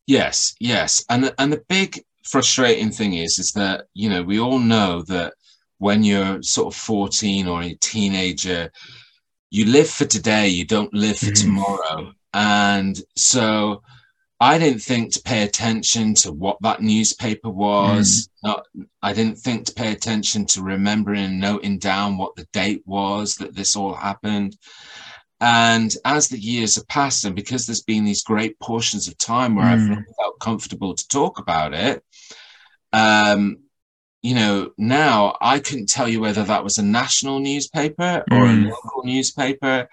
[0.06, 4.38] Yes, yes, and the, and the big frustrating thing is is that you know we
[4.38, 5.32] all know that
[5.78, 8.70] when you're sort of 14 or a teenager,
[9.50, 11.42] you live for today, you don't live for Mhm.
[11.42, 13.82] tomorrow, and so
[14.42, 18.30] I didn't think to pay attention to what that newspaper was.
[18.42, 18.64] Not,
[19.02, 23.36] I didn't think to pay attention to remembering and noting down what the date was
[23.36, 24.56] that this all happened.
[25.42, 29.54] And as the years have passed, and because there's been these great portions of time
[29.54, 30.04] where I've Mm.
[30.18, 32.02] felt comfortable to talk about it,
[32.94, 33.58] um,
[34.22, 38.66] you know, now I couldn't tell you whether that was a national newspaper or Mm.
[38.66, 39.88] a local newspaper.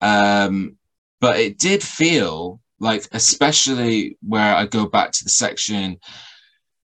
[0.00, 0.76] Um,
[1.20, 5.98] but it did feel like, especially where I go back to the section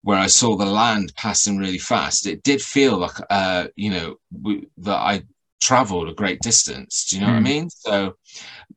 [0.03, 4.17] where I saw the land passing really fast, it did feel like, uh, you know,
[4.43, 5.23] we, that I
[5.59, 7.07] traveled a great distance.
[7.09, 7.43] Do you know what I Mm.
[7.43, 7.69] mean?
[7.71, 8.17] So,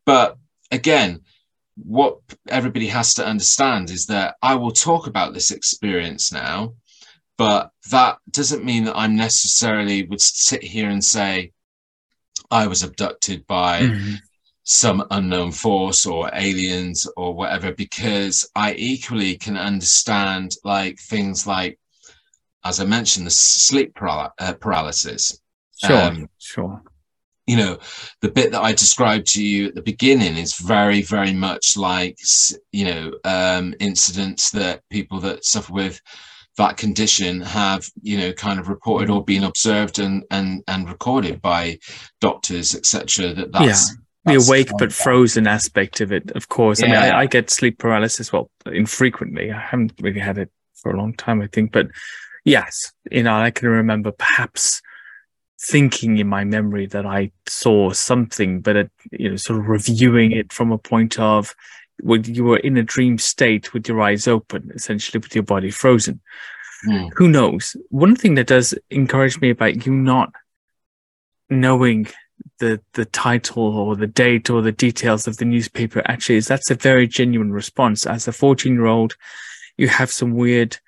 [0.07, 0.38] but
[0.70, 1.20] again,
[1.76, 6.74] what everybody has to understand is that I will talk about this experience now,
[7.37, 11.52] but that doesn't mean that I'm necessarily would sit here and say
[12.50, 14.22] I was abducted by Mhm.
[14.70, 21.78] Some unknown force or aliens or whatever, because I equally can understand like things like,
[22.64, 25.40] as I mentioned, the sleep paral- uh, paralysis.
[25.83, 26.83] Sure, Um, sure.
[27.46, 27.78] you know,
[28.20, 32.18] the bit that I described to you at the beginning is very, very much like,
[32.70, 35.98] you know, um, incidents that people that suffer with
[36.59, 41.40] that condition have, you know, kind of reported or been observed and and and recorded
[41.40, 41.78] by
[42.20, 43.33] doctors, etc.
[43.33, 43.96] That that's
[44.29, 46.83] the awake but frozen aspect of it, of course.
[46.83, 49.51] I mean, I, I get sleep paralysis, well, infrequently.
[49.53, 51.73] I haven't really had it for a long time, I think.
[51.73, 51.88] But
[52.45, 54.81] yes, you know, I can remember perhaps
[55.61, 60.33] thinking in my memory that I saw something, but it, you know, sort of reviewing
[60.33, 61.55] it from a point of
[62.01, 65.71] when you were in a dream state with your eyes open, essentially with your body
[65.71, 66.21] frozen.
[66.87, 67.77] Mm, Who knows?
[67.88, 70.33] One thing that does encourage me about you not
[71.51, 72.07] knowing
[72.59, 76.70] the the title or the date or the details of the newspaper actually is that's
[76.70, 78.07] a very genuine response.
[78.07, 79.16] As a 14 year old,
[79.77, 80.79] you have some weird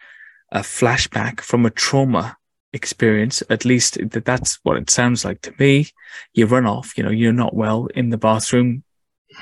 [0.52, 2.36] uh, flashback from a trauma
[2.72, 3.42] experience.
[3.50, 5.88] At least that that's what it sounds like to me.
[6.34, 8.84] You run off, you know, you're not well in the bathroom.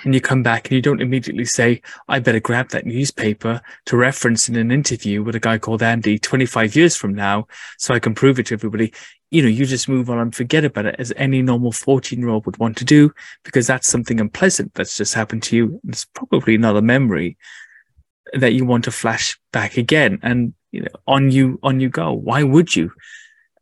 [0.05, 3.97] And you come back and you don't immediately say, I better grab that newspaper to
[3.97, 7.47] reference in an interview with a guy called Andy 25 years from now
[7.79, 8.93] so I can prove it to everybody.
[9.31, 12.29] You know, you just move on and forget about it as any normal 14 year
[12.29, 13.13] old would want to do
[13.45, 15.81] because that's something unpleasant that's just happened to you.
[15.89, 17.37] It's probably not a memory
[18.33, 20.19] that you want to flash back again.
[20.23, 22.13] And, you know, on you, on you go.
[22.13, 22.91] Why would you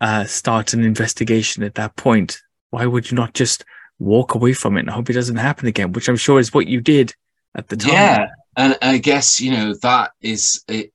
[0.01, 2.41] uh, start an investigation at that point?
[2.71, 3.65] Why would you not just
[3.99, 6.67] walk away from it and hope it doesn't happen again, which I'm sure is what
[6.67, 7.15] you did
[7.55, 7.93] at the time.
[7.93, 8.27] Yeah,
[8.57, 10.93] and I guess you know that is it.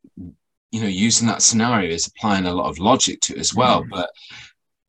[0.71, 3.83] You know, using that scenario is applying a lot of logic to it as well.
[3.83, 3.89] Mm.
[3.89, 4.09] But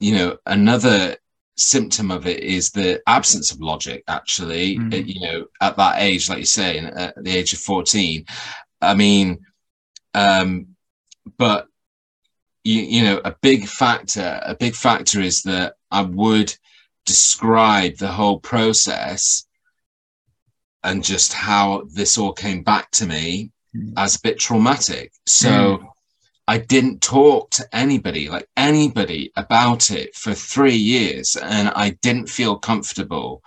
[0.02, 1.16] you know, another
[1.56, 4.02] symptom of it is the absence of logic.
[4.08, 4.92] Actually, Mm.
[4.94, 8.24] Uh, you know, at that age, like you say, at the age of fourteen,
[8.80, 9.26] I mean,
[10.14, 10.68] um,
[11.38, 11.68] but
[12.64, 16.54] you, you know, a big factor, a big factor is that I would
[17.06, 19.46] describe the whole process
[20.84, 23.94] and just how this all came back to me Mm.
[23.96, 25.12] as a bit traumatic.
[25.26, 25.91] So
[26.48, 31.36] I didn't talk to anybody, like anybody about it for three years.
[31.36, 33.42] And I didn't feel comfortable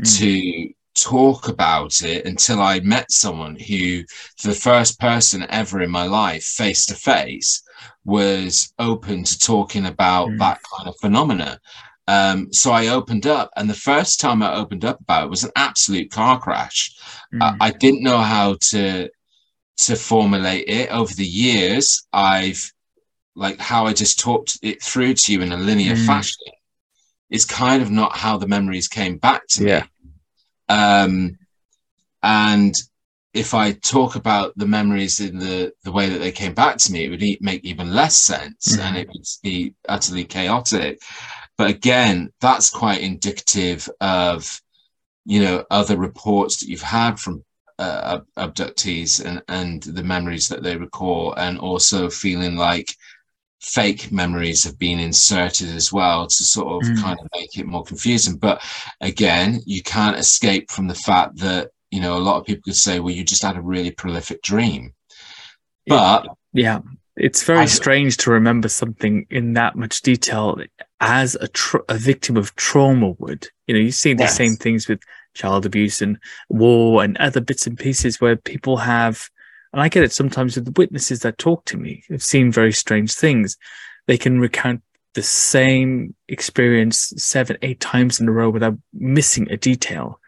[0.00, 0.18] Mm.
[0.18, 4.02] to talk about it until I met someone who,
[4.42, 7.62] the first person ever in my life, face to face,
[8.04, 10.38] was open to talking about Mm.
[10.38, 11.60] that kind of phenomena.
[12.08, 15.44] Um, so I opened up, and the first time I opened up about it was
[15.44, 16.90] an absolute car crash.
[17.32, 17.42] Mm.
[17.60, 19.08] I, I didn't know how to
[19.86, 22.06] to formulate it over the years.
[22.12, 22.72] I've
[23.36, 26.06] like how I just talked it through to you in a linear Mm.
[26.06, 26.52] fashion
[27.30, 29.82] is kind of not how the memories came back to Yeah.
[29.82, 30.10] me.
[30.68, 31.38] Um,
[32.22, 32.74] and
[33.32, 36.92] if I talk about the memories in the the way that they came back to
[36.92, 38.80] me, it would make even less sense, Mhm.
[38.80, 41.00] and it would be utterly chaotic.
[41.56, 44.60] But again, that's quite indicative of
[45.24, 47.44] you know other reports that you've had from
[47.80, 52.88] uh, abductees and and the memories that they recall, and also feeling like
[53.60, 57.02] fake memories have been inserted as well to sort of Mm.
[57.02, 58.36] kind of make it more confusing.
[58.36, 58.62] But
[59.00, 62.76] again, you can't escape from the fact that you know a lot of people could
[62.76, 64.94] say, "Well, you just had a really prolific dream,"
[65.86, 66.80] but Yeah,
[67.16, 70.56] it's very I- strange to remember something in that much detail
[71.00, 73.48] as a tr- a victim of trauma would.
[73.66, 74.36] You know, you see the Yes.
[74.36, 75.00] same things with
[75.34, 76.18] child abuse and
[76.48, 79.28] war and other bits and pieces where people have,
[79.72, 82.02] and I get it sometimes with the witnesses that talk to me.
[82.10, 83.56] I've seen very strange things.
[84.06, 84.82] They can recount
[85.14, 90.20] the same experience seven, eight times in a row without missing a detail.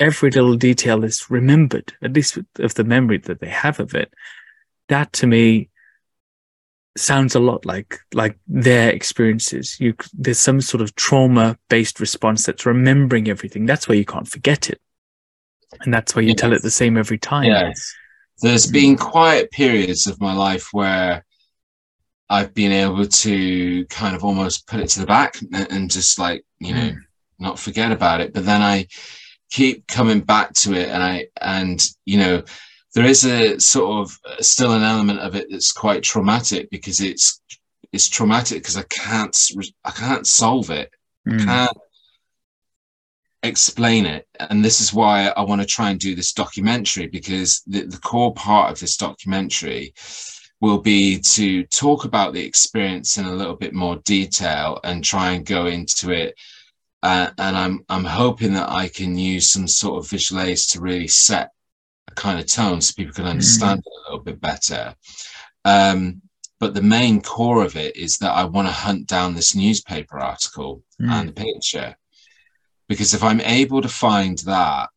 [0.00, 4.12] Every little detail is remembered, at least of the memory that they have of it.
[4.88, 5.70] That to me
[6.96, 9.78] sounds a lot like like their experiences.
[9.80, 13.66] You there's some sort of trauma based response that's remembering everything.
[13.66, 14.80] That's why you can't forget it,
[15.80, 16.40] and that's why you yes.
[16.40, 17.44] tell it the same every time.
[17.44, 17.94] Yes,
[18.40, 21.24] there's been quiet periods of my life where
[22.30, 26.18] I've been able to kind of almost put it to the back and, and just
[26.18, 26.98] like you know mm.
[27.38, 28.32] not forget about it.
[28.32, 28.86] But then I
[29.50, 32.42] keep coming back to it, and I and you know
[32.94, 37.00] there is a sort of uh, still an element of it that's quite traumatic because
[37.00, 37.40] it's
[37.92, 39.36] it's traumatic because I can't
[39.84, 40.90] I can't solve it.
[41.28, 41.42] Mm.
[41.42, 41.78] I can't
[43.42, 44.26] explain it.
[44.40, 47.98] And this is why I want to try and do this documentary because the, the
[47.98, 49.94] core part of this documentary
[50.60, 55.32] will be to talk about the experience in a little bit more detail and try
[55.32, 56.34] and go into it.
[57.02, 60.80] Uh, and I'm I'm hoping that I can use some sort of visual aids to
[60.80, 61.50] really set
[62.14, 63.86] kind of tone so people can understand mm.
[63.86, 64.94] it a little bit better.
[65.64, 66.22] Um,
[66.60, 70.18] but the main core of it is that I want to hunt down this newspaper
[70.18, 71.10] article mm.
[71.10, 71.96] and the picture.
[72.88, 74.90] Because if I'm able to find that,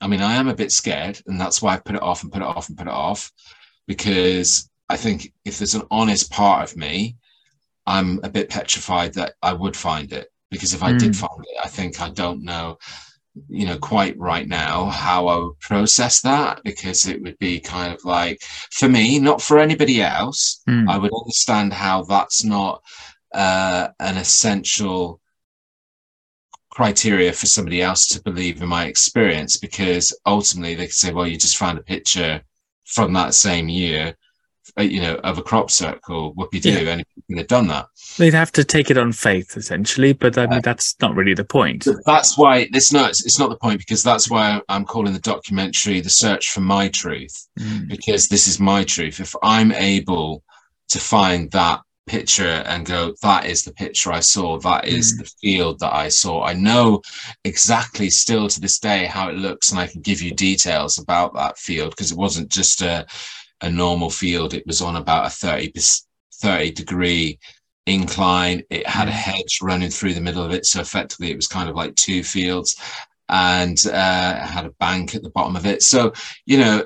[0.00, 2.32] I mean, I am a bit scared, and that's why I put it off and
[2.32, 3.30] put it off and put it off.
[3.86, 7.16] Because I think if there's an honest part of me,
[7.86, 10.28] I'm a bit petrified that I would find it.
[10.50, 10.98] Because if I mm.
[10.98, 12.78] did find it, I think I don't know
[13.48, 17.94] you know quite right now how I would process that because it would be kind
[17.94, 20.62] of like for me, not for anybody else.
[20.68, 20.88] Mm.
[20.88, 22.82] I would understand how that's not
[23.32, 25.20] uh, an essential
[26.70, 31.26] criteria for somebody else to believe in my experience because ultimately they could say, well,
[31.26, 32.42] you just found a picture
[32.84, 34.16] from that same year
[34.78, 36.92] you know, of a crop circle, whoopie doo, yeah.
[36.92, 37.86] and could have done that.
[38.18, 41.34] They'd have to take it on faith, essentially, but I mean, uh, that's not really
[41.34, 41.86] the point.
[42.06, 43.10] That's why it's not.
[43.10, 46.88] It's not the point because that's why I'm calling the documentary "The Search for My
[46.88, 47.88] Truth," mm.
[47.88, 49.20] because this is my truth.
[49.20, 50.42] If I'm able
[50.88, 55.18] to find that picture and go, that is the picture I saw, that is mm.
[55.18, 56.44] the field that I saw.
[56.44, 57.00] I know
[57.44, 61.34] exactly still to this day how it looks, and I can give you details about
[61.34, 63.06] that field because it wasn't just a
[63.62, 64.54] a normal field.
[64.54, 65.72] It was on about a 30,
[66.34, 67.38] 30 degree
[67.86, 68.62] incline.
[68.70, 70.66] It had a hedge running through the middle of it.
[70.66, 72.76] So effectively, it was kind of like two fields
[73.28, 75.82] and uh, had a bank at the bottom of it.
[75.82, 76.12] So,
[76.44, 76.84] you know,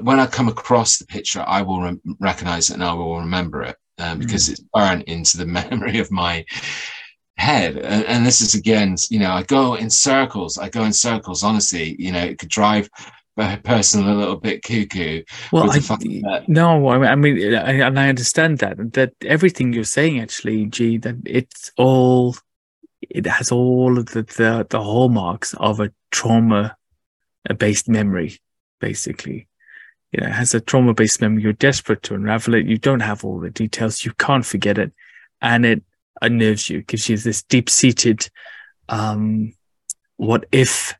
[0.00, 3.62] when I come across the picture, I will re- recognize it and I will remember
[3.62, 4.52] it um, because mm.
[4.52, 6.44] it's burned into the memory of my
[7.36, 7.76] head.
[7.76, 10.58] And, and, this is again, you know, I go in circles.
[10.58, 11.42] I go in circles.
[11.42, 12.88] Honestly, you know, it could drive
[13.36, 15.22] person a little bit cuckoo.
[15.52, 16.44] Well, I, that...
[16.46, 21.16] no, I mean, I, and I understand that that everything you're saying actually, Gee, that
[21.26, 22.36] it's all
[23.00, 26.76] it has all of the the, the hallmarks of a trauma
[27.58, 28.38] based memory,
[28.80, 29.48] basically.
[30.12, 31.42] You know, it has a trauma based memory.
[31.42, 32.66] You're desperate to unravel it.
[32.66, 34.04] You don't have all the details.
[34.04, 34.92] You can't forget it,
[35.42, 35.82] and it
[36.22, 36.78] unnerves you.
[36.78, 38.28] It gives you this deep seated,
[38.88, 39.52] um,
[40.16, 40.94] what if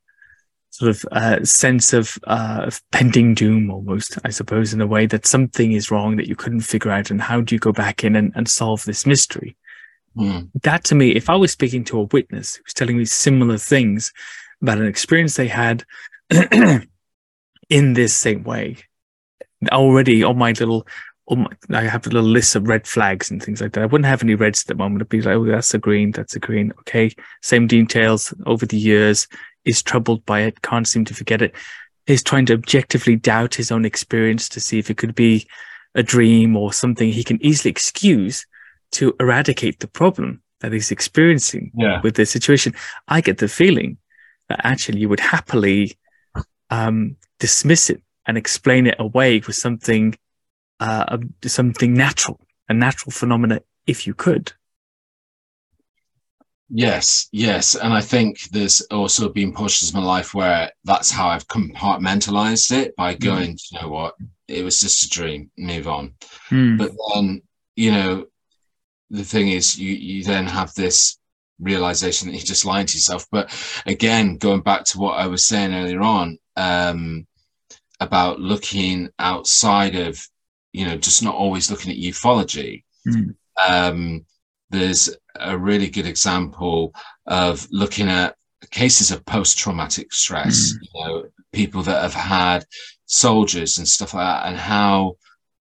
[0.74, 5.06] sort of uh, sense of, uh, of pending doom almost, I suppose, in a way
[5.06, 7.12] that something is wrong that you couldn't figure out.
[7.12, 9.56] And how do you go back in and, and solve this mystery?
[10.16, 10.50] Mm.
[10.62, 14.12] That to me, if I was speaking to a witness who's telling me similar things
[14.62, 15.84] about an experience they had
[17.70, 18.78] in this same way,
[19.70, 20.88] already on my little
[21.30, 23.82] my, I have a little list of red flags and things like that.
[23.82, 25.02] I wouldn't have any reds at the moment.
[25.02, 26.72] I'd be like, oh, that's a green, that's a green.
[26.80, 27.14] Okay.
[27.42, 29.28] Same details over the years
[29.64, 31.54] is troubled by it, can't seem to forget it,
[32.06, 35.46] is trying to objectively doubt his own experience to see if it could be
[35.94, 38.46] a dream or something he can easily excuse
[38.92, 42.00] to eradicate the problem that he's experiencing yeah.
[42.02, 42.74] with this situation.
[43.08, 43.98] I get the feeling
[44.48, 45.96] that actually you would happily
[46.70, 50.16] um, dismiss it and explain it away with something,
[50.80, 54.52] uh, something natural, a natural phenomena, if you could.
[56.70, 57.74] Yes, yes.
[57.74, 62.72] And I think there's also been portions of my life where that's how I've compartmentalized
[62.72, 63.20] it by mm.
[63.20, 63.62] going, mm.
[63.70, 64.14] you know what,
[64.48, 66.14] it was just a dream, move on.
[66.50, 66.78] Mm.
[66.78, 67.42] But then,
[67.76, 68.26] you know,
[69.10, 71.18] the thing is you you then have this
[71.60, 73.26] realization that you're just lying to yourself.
[73.30, 73.54] But
[73.86, 77.26] again, going back to what I was saying earlier on, um,
[78.00, 80.26] about looking outside of,
[80.72, 82.84] you know, just not always looking at ufology.
[83.06, 83.34] Mm.
[83.68, 84.26] Um,
[84.70, 86.94] there's a really good example
[87.26, 88.36] of looking at
[88.70, 90.78] cases of post-traumatic stress mm.
[90.82, 92.64] you know people that have had
[93.06, 95.16] soldiers and stuff like that and how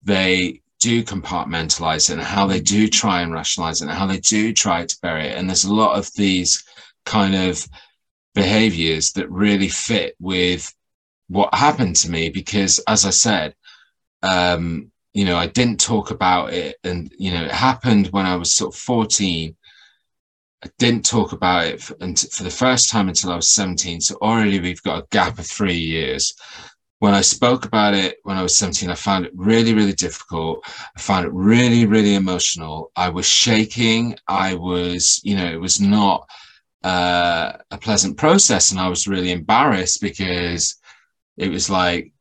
[0.04, 4.20] they do compartmentalize it and how they do try and rationalize it and how they
[4.20, 6.64] do try to bury it and there's a lot of these
[7.06, 7.68] kind of
[8.34, 10.74] behaviors that really fit with
[11.28, 13.54] what happened to me because as i said
[14.24, 16.78] um, you know, I didn't talk about it.
[16.84, 19.56] And, you know, it happened when I was sort of 14.
[20.64, 24.01] I didn't talk about it for, for the first time until I was 17.
[24.01, 26.34] So already we've got a gap of three years.
[26.99, 30.64] When I spoke about it when I was 17, I found it really, really difficult.
[30.95, 32.91] I found it really, really emotional.
[32.95, 34.16] I was shaking.
[34.28, 36.30] I was, you know, it was not
[36.84, 38.70] uh, a pleasant process.
[38.70, 40.76] And I was really embarrassed because
[41.38, 42.14] it was like,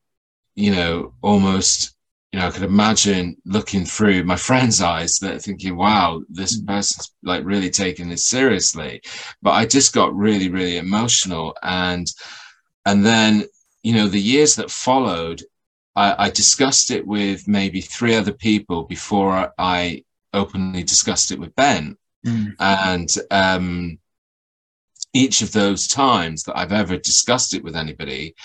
[0.54, 1.94] you know, almost
[2.32, 6.66] you know, I could imagine looking through my friend's eyes that thinking, wow, this mm.
[6.66, 9.02] person's like really taking this seriously.
[9.42, 11.56] But I just got really, really emotional.
[11.62, 12.06] And,
[12.86, 13.44] and then,
[13.82, 15.42] you know, the years that followed,
[15.96, 21.54] I, I discussed it with maybe three other people before I openly discussed it with
[21.56, 21.96] Ben.
[22.24, 22.54] Mm.
[22.60, 23.98] And, um,
[25.12, 28.36] each of those times that I've ever discussed it with anybody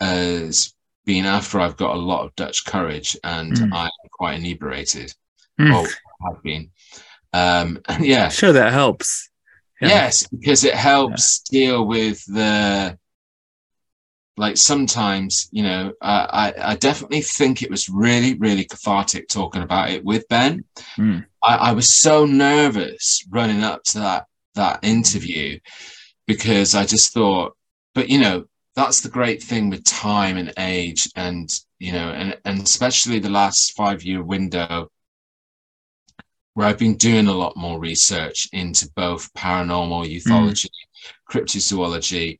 [0.00, 0.74] has
[1.04, 3.72] been after I've got a lot of Dutch courage and mm.
[3.72, 5.12] I'm quite inebriated.
[5.60, 5.74] Mm.
[5.74, 5.88] Or
[6.28, 6.70] have been.
[7.32, 8.28] Um, yeah.
[8.28, 9.28] Sure, that helps.
[9.80, 9.88] Yeah.
[9.88, 11.60] Yes, because it helps yeah.
[11.60, 12.98] deal with the
[14.40, 19.62] like sometimes you know uh, I, I definitely think it was really really cathartic talking
[19.62, 20.64] about it with ben
[20.96, 21.24] mm.
[21.44, 24.24] I, I, was so nervous running up to that
[24.54, 25.58] that interview
[26.26, 27.54] because i just thought
[27.94, 28.44] but you know
[28.84, 33.28] that's the great thing with time and age and you know and, and especially the
[33.28, 34.88] last five year window
[36.54, 41.12] where i've been doing a lot more research into both paranormal ufology mm.
[41.30, 42.38] cryptozoology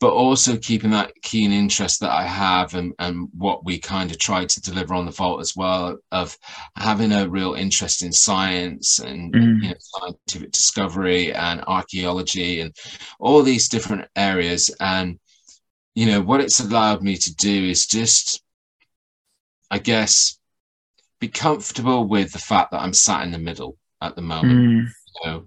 [0.00, 4.18] but also keeping that keen interest that i have and, and what we kind of
[4.18, 6.36] try to deliver on the vault as well of
[6.76, 9.62] having a real interest in science and mm.
[9.62, 12.74] you know, scientific discovery and archaeology and
[13.20, 15.18] all these different areas and
[15.94, 18.42] you know, what it's allowed me to do is just,
[19.70, 20.38] I guess,
[21.20, 24.60] be comfortable with the fact that I'm sat in the middle at the moment.
[24.60, 24.86] Mm.
[25.24, 25.44] Know,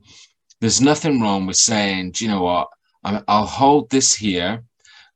[0.61, 2.69] there's nothing wrong with saying, do you know what?
[3.03, 4.63] i will hold this here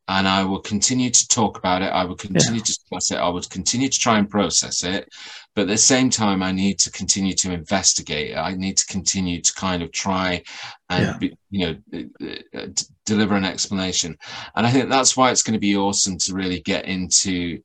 [0.09, 1.85] and I will continue to talk about it.
[1.85, 2.63] I will continue yeah.
[2.63, 3.17] to discuss it.
[3.17, 5.07] I will continue to try and process it.
[5.53, 8.35] But at the same time, I need to continue to investigate.
[8.35, 10.43] I need to continue to kind of try
[10.89, 11.17] and, yeah.
[11.19, 12.67] be, you know, uh, uh,
[13.13, 14.15] deliver an explanation.
[14.55, 17.59] And I think that's why it's going to be awesome to really get into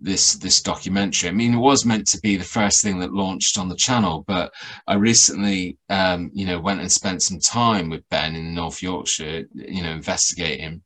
[0.00, 1.28] this this documentary.
[1.28, 4.24] I mean, it was meant to be the first thing that launched on the channel,
[4.26, 4.52] but
[4.86, 9.44] I recently, um, you know, went and spent some time with Ben in North Yorkshire,
[9.54, 10.82] you know, investigating,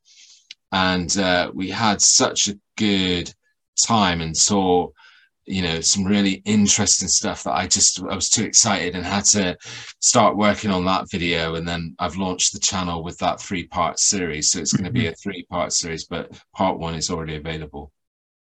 [0.72, 3.32] and uh, we had such a good
[3.86, 4.88] time and saw
[5.46, 9.24] you know some really interesting stuff that i just i was too excited and had
[9.24, 9.56] to
[10.00, 11.54] start working on that video.
[11.54, 14.50] And then i've launched the channel with that three part series.
[14.50, 15.12] So it's going to be mm-hmm.
[15.12, 17.92] a three part series but part one is already available.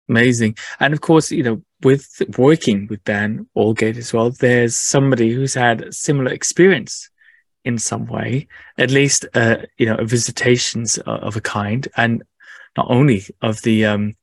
[0.08, 0.56] Amazing.
[0.80, 5.54] And of course you know with working with ben allgate as well there's somebody who's
[5.54, 7.08] had similar experience
[7.64, 8.48] in some way
[8.78, 11.88] at least uh you know visitations of a kind.
[11.96, 12.22] And
[12.76, 14.14] not only of the um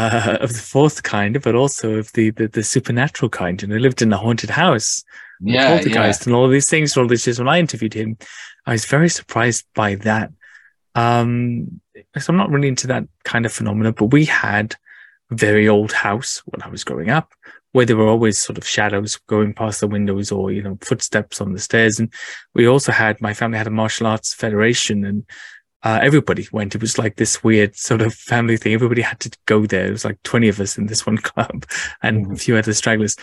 [0.00, 3.62] uh, of the fourth kind, but also of the, the, the supernatural kind.
[3.62, 5.04] And I lived in a haunted house,
[5.40, 6.28] yeah, poltergeist, yeah.
[6.28, 6.96] and all these things.
[6.96, 8.16] All these years when I interviewed him,
[8.66, 10.32] I was very surprised by that.
[10.94, 11.80] Um,
[12.18, 14.74] so I'm not really into that kind of phenomena, but we had
[15.30, 17.32] a very old house when I was growing up,
[17.72, 21.40] where there were always sort of shadows going past the windows or you know footsteps
[21.42, 22.12] on the stairs, and
[22.54, 25.26] we also had my family had a martial arts federation, and
[25.82, 26.74] uh, everybody went.
[26.74, 28.74] It was like this weird sort of family thing.
[28.74, 29.86] Everybody had to go there.
[29.86, 31.64] It was like 20 of us in this one club
[32.02, 32.34] and mm-hmm.
[32.34, 33.16] a few other stragglers.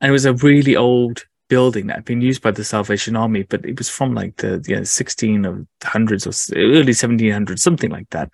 [0.00, 3.42] And it was a really old building that had been used by the Salvation Army,
[3.42, 7.90] but it was from like the you know, 16 or hundreds or early 1700s, something
[7.90, 8.30] like that.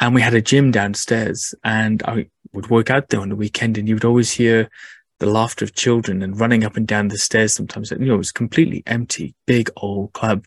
[0.00, 3.76] And we had a gym downstairs and I would work out there on the weekend
[3.76, 4.70] and you would always hear
[5.18, 7.90] the laughter of children and running up and down the stairs sometimes.
[7.90, 10.46] You know, it was completely empty, big old club.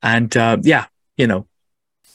[0.00, 0.86] And uh, yeah,
[1.16, 1.47] you know,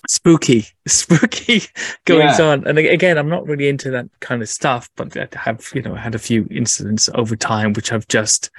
[0.07, 1.61] spooky, spooky
[2.05, 2.45] goings yeah.
[2.45, 2.67] on.
[2.67, 5.95] And again, I'm not really into that kind of stuff, but I have, you know,
[5.95, 8.49] had a few incidents over time, which I've just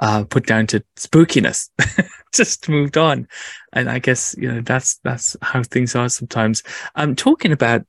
[0.00, 1.70] uh, put down to spookiness,
[2.34, 3.28] just moved on.
[3.72, 6.62] And I guess, you know, that's, that's how things are sometimes.
[6.94, 7.86] I'm talking about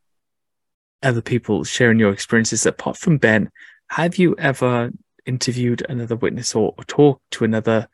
[1.04, 2.66] other people sharing your experiences.
[2.66, 3.52] Apart from Ben,
[3.90, 4.92] have you ever
[5.26, 7.88] interviewed another witness or, or talked to another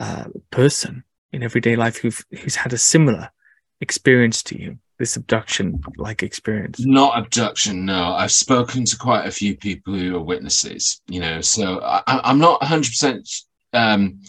[0.00, 3.30] uh, person in everyday life who've, who's had a similar
[3.82, 4.78] experience to you?
[4.98, 6.80] This abduction like experience?
[6.80, 8.14] Not abduction, no.
[8.14, 12.38] I've spoken to quite a few people who are witnesses, you know, so I, am
[12.38, 14.20] not 100%, um,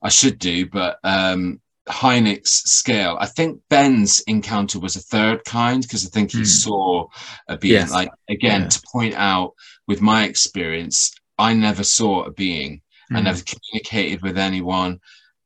[0.00, 3.16] I should do, but um, Hynek's scale.
[3.20, 6.46] I think Ben's encounter was a third kind because I think he mm.
[6.46, 7.08] saw
[7.48, 7.90] a being yes.
[7.90, 8.68] like again yeah.
[8.68, 9.54] to point out
[9.88, 11.12] with my experience.
[11.38, 12.82] I never saw a being.
[13.10, 13.16] Mm.
[13.16, 15.00] I never communicated with anyone,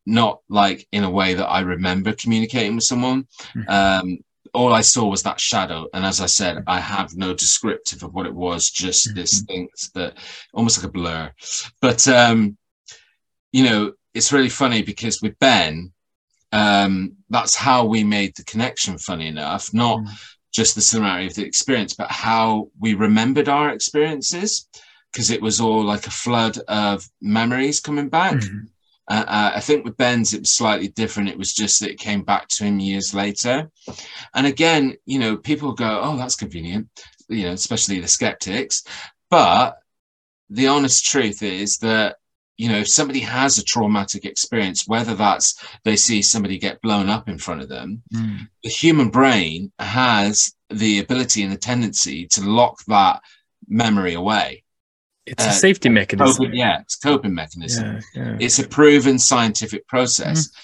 [0.07, 3.27] not like in a way that I remember communicating with someone.
[3.55, 3.69] Mm.
[3.69, 4.19] Um,
[4.55, 5.87] all I saw was that shadow.
[5.93, 9.19] And as I said, I have no descriptive of what it was, just mm-hmm.
[9.19, 10.17] this thing that
[10.55, 11.33] almost like a blur.
[11.83, 12.57] But, um,
[13.53, 15.93] you know, it's really funny because with Ben,
[16.53, 20.09] um, that's how we made the connection, funny enough, not mm.
[20.53, 24.69] just the similarity of the experience, but how we remembered our experiences
[25.13, 28.35] because it was all like a flood of memories coming back.
[28.35, 28.67] Mm-hmm.
[29.09, 31.29] Uh, uh, I think with Ben's, it was slightly different.
[31.29, 33.71] It was just that it came back to him years later.
[34.35, 36.89] And again, you know, people go, oh, that's convenient,
[37.29, 38.83] you know, especially the skeptics.
[39.31, 39.79] But
[40.51, 42.17] the honest truth is that,
[42.57, 47.09] you know, if somebody has a traumatic experience, whether that's they see somebody get blown
[47.09, 48.49] up in front of them, mm.
[48.65, 53.21] the human brain has the ability and the tendency to lock that
[53.69, 54.65] memory away.
[55.27, 56.37] It's a uh, safety mechanism.
[56.37, 58.01] Coping, yeah, it's coping mechanism.
[58.15, 58.37] Yeah, yeah.
[58.41, 60.49] It's a proven scientific process.
[60.49, 60.63] Mm-hmm.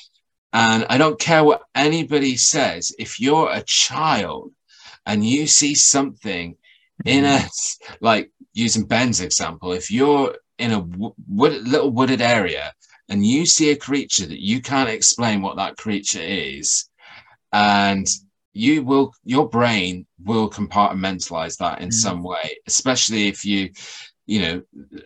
[0.54, 2.94] And I don't care what anybody says.
[2.98, 4.52] If you're a child
[5.04, 6.56] and you see something
[7.04, 7.94] in a, mm-hmm.
[8.00, 10.80] like using Ben's example, if you're in a
[11.28, 12.72] wood, little wooded area
[13.08, 16.88] and you see a creature that you can't explain what that creature is,
[17.52, 18.06] and
[18.54, 21.92] you will, your brain will compartmentalize that in mm.
[21.92, 23.70] some way, especially if you
[24.26, 24.62] you know,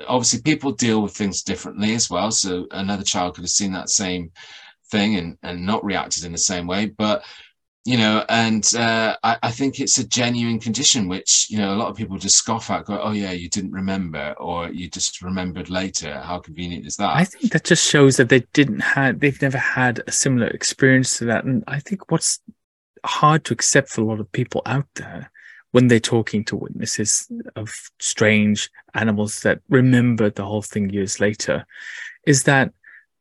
[0.06, 2.30] obviously people deal with things differently as well.
[2.30, 4.30] So another child could have seen that same
[4.90, 6.86] thing and, and not reacted in the same way.
[6.86, 7.24] But,
[7.84, 11.76] you know, and uh, I, I, think it's a genuine condition, which, you know, a
[11.76, 15.22] lot of people just scoff at, go, oh, yeah, you didn't remember, or you just
[15.22, 16.20] remembered later.
[16.20, 17.14] How convenient is that?
[17.14, 21.18] I think that just shows that they didn't have, they've never had a similar experience
[21.18, 21.44] to that.
[21.44, 22.40] And I think what's
[23.04, 25.30] hard to accept for a lot of people out there
[25.76, 31.66] when they're talking to witnesses of strange animals that remember the whole thing years later
[32.26, 32.72] is that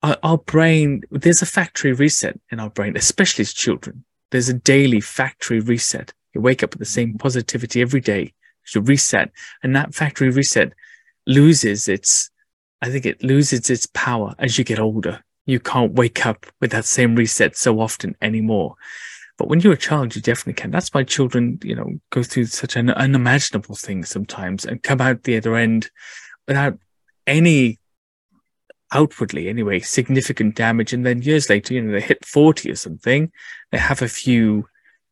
[0.02, 4.06] our, our, brain there's a factory reset in our brain especially as children.
[4.32, 6.14] There's a daily factory reset.
[6.34, 8.34] You wake up with the same positivity every day.
[8.72, 9.32] To reset.
[9.62, 10.72] And that factory reset
[11.28, 12.32] loses its
[12.82, 15.26] i think it loses its power as you get older.
[15.46, 18.78] You can't wake up with that same reset so often anymore
[19.38, 20.72] but when you're a child, you definitely can.
[20.72, 25.24] That's why children, you know, go through such an unimaginable thing sometimes and come out
[25.24, 25.90] the other end
[26.48, 26.78] without
[27.28, 27.80] any
[28.94, 33.32] outwardly anyway significant damage and then years later you know they hit 40 or something
[33.72, 34.68] they have a few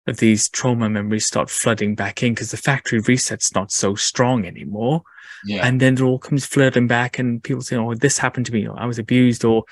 [0.06, 4.46] of these trauma memories start flooding back in because the factory reset's not so strong
[4.46, 5.02] anymore
[5.46, 5.66] yeah.
[5.66, 8.68] and then it all comes flooding back and people say oh this happened to me
[8.68, 9.64] or i was abused or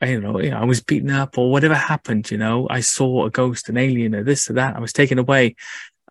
[0.00, 2.80] I don't know, you know, I was beaten up or whatever happened, you know, I
[2.80, 4.76] saw a ghost, an alien or this or that.
[4.76, 5.56] I was taken away.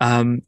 [0.02, 0.44] Um,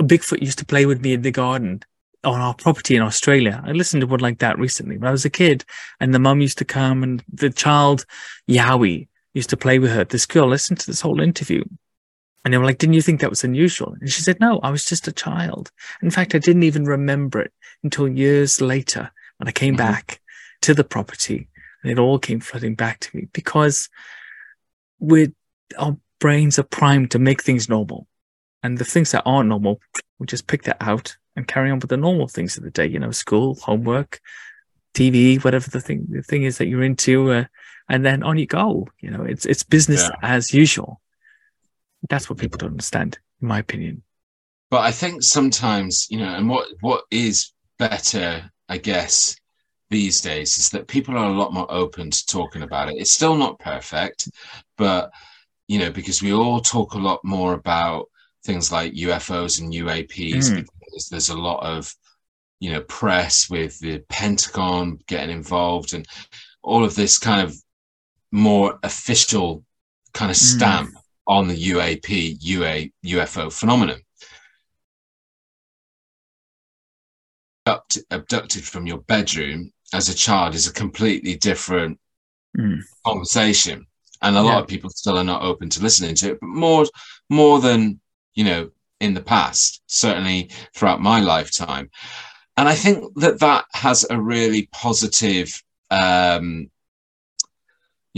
[0.00, 1.82] Bigfoot used to play with me in the garden
[2.24, 3.62] on our property in Australia.
[3.64, 5.64] I listened to one like that recently when I was a kid
[6.00, 8.04] and the mum used to come and the child,
[8.48, 10.04] Yowie, used to play with her.
[10.04, 11.64] This girl listened to this whole interview
[12.44, 13.96] and they were like, didn't you think that was unusual?
[14.00, 15.70] And she said, no, I was just a child.
[16.02, 17.52] In fact, I didn't even remember it
[17.82, 19.92] until years later when I came mm-hmm.
[19.92, 20.20] back
[20.62, 21.48] to the property
[21.84, 23.88] it all came flooding back to me because
[24.98, 25.32] we
[25.78, 28.06] our brains are primed to make things normal.
[28.62, 29.80] And the things that aren't normal,
[30.18, 32.86] we just pick that out and carry on with the normal things of the day,
[32.86, 34.20] you know, school, homework,
[34.94, 37.44] TV, whatever the thing, the thing is that you're into, uh,
[37.88, 38.88] and then on you go.
[39.00, 40.16] You know, it's, it's business yeah.
[40.22, 41.00] as usual.
[42.08, 44.02] That's what people don't understand, in my opinion.
[44.70, 49.36] But I think sometimes, you know, and what, what is better, I guess,
[49.90, 52.96] these days is that people are a lot more open to talking about it.
[52.98, 54.28] It's still not perfect,
[54.76, 55.10] but
[55.66, 58.06] you know, because we all talk a lot more about
[58.44, 60.66] things like UFOs and UAPs mm.
[60.80, 61.94] because there's a lot of
[62.60, 66.06] you know press with the Pentagon getting involved and
[66.62, 67.56] all of this kind of
[68.32, 69.64] more official
[70.12, 70.58] kind of hmm.
[70.58, 71.00] stamp mm.
[71.26, 74.00] on the UAP UA UFO phenomenon.
[78.10, 81.98] abducted from your bedroom as a child is a completely different
[82.56, 82.80] mm.
[83.06, 83.86] conversation
[84.22, 84.44] and a yeah.
[84.44, 86.84] lot of people still are not open to listening to it but more
[87.28, 88.00] more than
[88.34, 88.70] you know
[89.00, 91.90] in the past certainly throughout my lifetime
[92.56, 96.70] and i think that that has a really positive um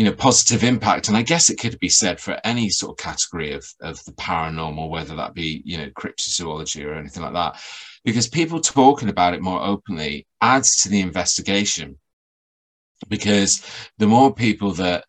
[0.01, 3.05] you know positive impact and i guess it could be said for any sort of
[3.05, 7.61] category of of the paranormal whether that be you know cryptozoology or anything like that
[8.05, 11.99] because people talking about it more openly adds to the investigation.
[13.09, 13.65] Because
[13.99, 15.05] the more people that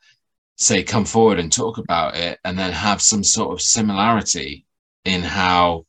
[0.58, 4.66] say come forward and talk about it and then have some sort of similarity
[5.06, 5.86] in how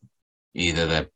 [0.55, 1.07] either their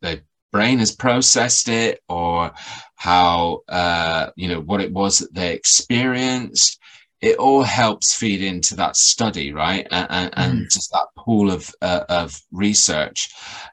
[0.00, 0.22] they
[0.52, 2.52] brain has processed it or
[2.94, 6.78] how uh, you know what it was that they experienced
[7.20, 10.70] it all helps feed into that study right and, and mm.
[10.70, 13.30] just that pool of uh, of research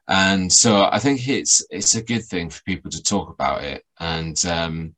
[0.08, 3.84] and so i think it's it's a good thing for people to talk about it
[4.00, 4.96] and um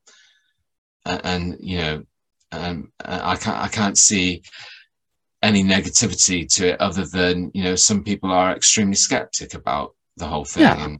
[1.06, 2.04] and, you know
[2.52, 4.44] um, i can't i can't see
[5.42, 10.26] any negativity to it other than you know some people are extremely skeptic about the
[10.26, 10.84] whole thing yeah.
[10.84, 11.00] And,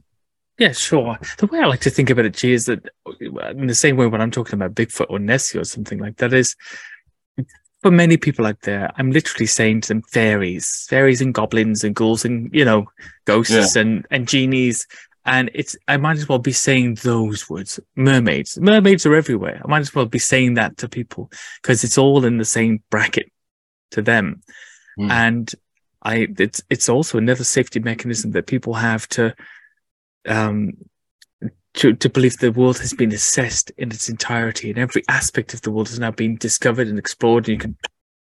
[0.60, 1.18] yeah, sure.
[1.38, 2.86] The way I like to think about it, Gee, is that
[3.22, 6.34] in the same way when I'm talking about Bigfoot or Nessie or something like that,
[6.34, 6.54] is
[7.82, 11.94] for many people out there, I'm literally saying to them fairies, fairies and goblins and
[11.94, 12.86] ghouls and, you know,
[13.24, 13.82] ghosts yeah.
[13.82, 14.86] and, and genies.
[15.24, 17.80] And it's, I might as well be saying those words.
[17.96, 18.58] Mermaids.
[18.58, 19.60] Mermaids are everywhere.
[19.64, 21.30] I might as well be saying that to people
[21.62, 23.30] because it's all in the same bracket
[23.92, 24.42] to them.
[24.98, 25.10] Mm.
[25.10, 25.54] And
[26.02, 29.34] I, it's, it's also another safety mechanism that people have to,
[30.26, 30.72] um,
[31.80, 35.62] to, to believe the world has been assessed in its entirety and every aspect of
[35.62, 37.48] the world has now been discovered and explored.
[37.48, 37.76] And you can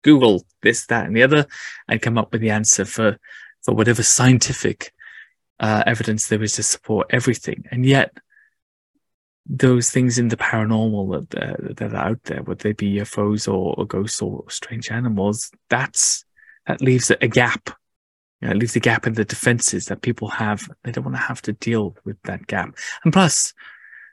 [0.04, 1.46] Google this, that, and the other
[1.88, 3.20] and come up with the answer for,
[3.62, 4.92] for whatever scientific
[5.60, 7.66] uh, evidence there is to support everything.
[7.70, 8.18] And yet,
[9.46, 13.48] those things in the paranormal that, uh, that are out there, whether they be UFOs
[13.48, 16.26] or, or ghosts or strange animals, that's
[16.66, 17.70] that leaves a gap
[18.44, 20.70] you know, leaves a gap in the defenses that people have.
[20.84, 22.76] They don't want to have to deal with that gap.
[23.06, 23.54] And plus,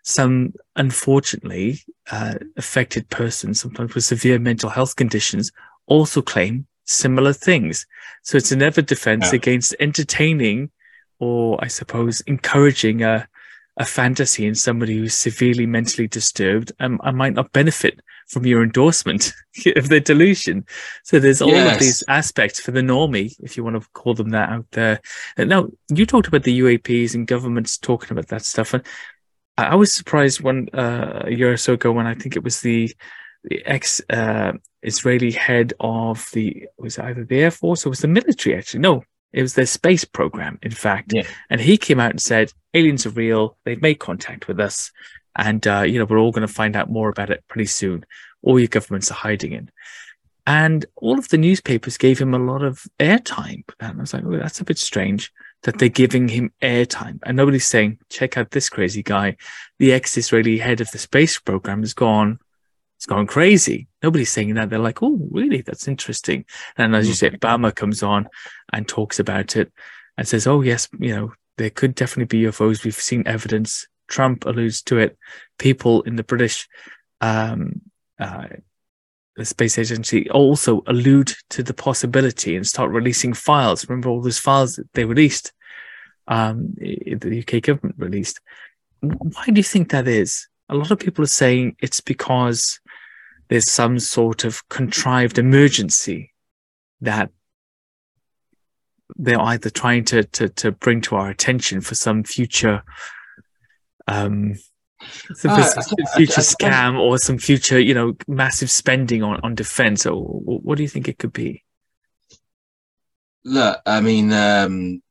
[0.04, 1.80] some unfortunately
[2.12, 5.50] uh, affected persons, sometimes with severe mental health conditions,
[5.86, 7.88] also claim similar things.
[8.22, 9.36] So it's another defense yeah.
[9.36, 10.70] against entertaining
[11.18, 13.28] or, I suppose, encouraging a,
[13.78, 18.00] a fantasy in somebody who's severely mentally disturbed and, and might not benefit
[18.30, 19.32] from your endorsement
[19.76, 20.64] of the delusion.
[21.04, 21.74] So there's all yes.
[21.74, 25.00] of these aspects for the normie, if you want to call them that out there.
[25.36, 28.72] Now, you talked about the UAPs and governments talking about that stuff.
[28.72, 28.84] And
[29.58, 32.60] I was surprised when uh, a year or so ago when I think it was
[32.60, 32.94] the
[33.44, 34.52] the ex uh,
[34.82, 38.80] Israeli head of the was either the Air Force or was the military actually.
[38.80, 39.02] No,
[39.32, 41.12] it was their space program, in fact.
[41.12, 41.22] Yeah.
[41.48, 43.56] And he came out and said, aliens are real.
[43.64, 44.92] They've made contact with us.
[45.40, 48.04] And, uh, you know, we're all going to find out more about it pretty soon.
[48.42, 49.70] All your governments are hiding in.
[50.46, 53.64] And all of the newspapers gave him a lot of airtime.
[53.80, 55.32] And I was like, oh, that's a bit strange
[55.62, 57.20] that they're giving him airtime.
[57.24, 59.36] And nobody's saying, check out this crazy guy.
[59.78, 62.38] The ex Israeli head of the space program has gone,
[62.98, 63.88] it's gone crazy.
[64.02, 64.68] Nobody's saying that.
[64.68, 65.62] They're like, oh, really?
[65.62, 66.44] That's interesting.
[66.76, 68.28] And as you said, Obama comes on
[68.74, 69.72] and talks about it
[70.18, 72.84] and says, oh, yes, you know, there could definitely be UFOs.
[72.84, 73.86] We've seen evidence.
[74.10, 75.16] Trump alludes to it.
[75.58, 76.68] People in the British,
[77.20, 77.80] um,
[78.18, 78.46] uh,
[79.42, 83.88] space agency also allude to the possibility and start releasing files.
[83.88, 85.52] Remember all those files that they released,
[86.28, 88.40] um, the UK government released.
[89.00, 90.46] Why do you think that is?
[90.68, 92.80] A lot of people are saying it's because
[93.48, 96.32] there's some sort of contrived emergency
[97.00, 97.30] that
[99.16, 102.82] they're either trying to, to, to bring to our attention for some future
[104.06, 104.54] um,
[105.34, 105.64] some uh,
[106.14, 110.06] future scam or some future, you know, massive spending on, on defense.
[110.06, 111.64] Or what do you think it could be?
[113.44, 115.02] Look, I mean, um,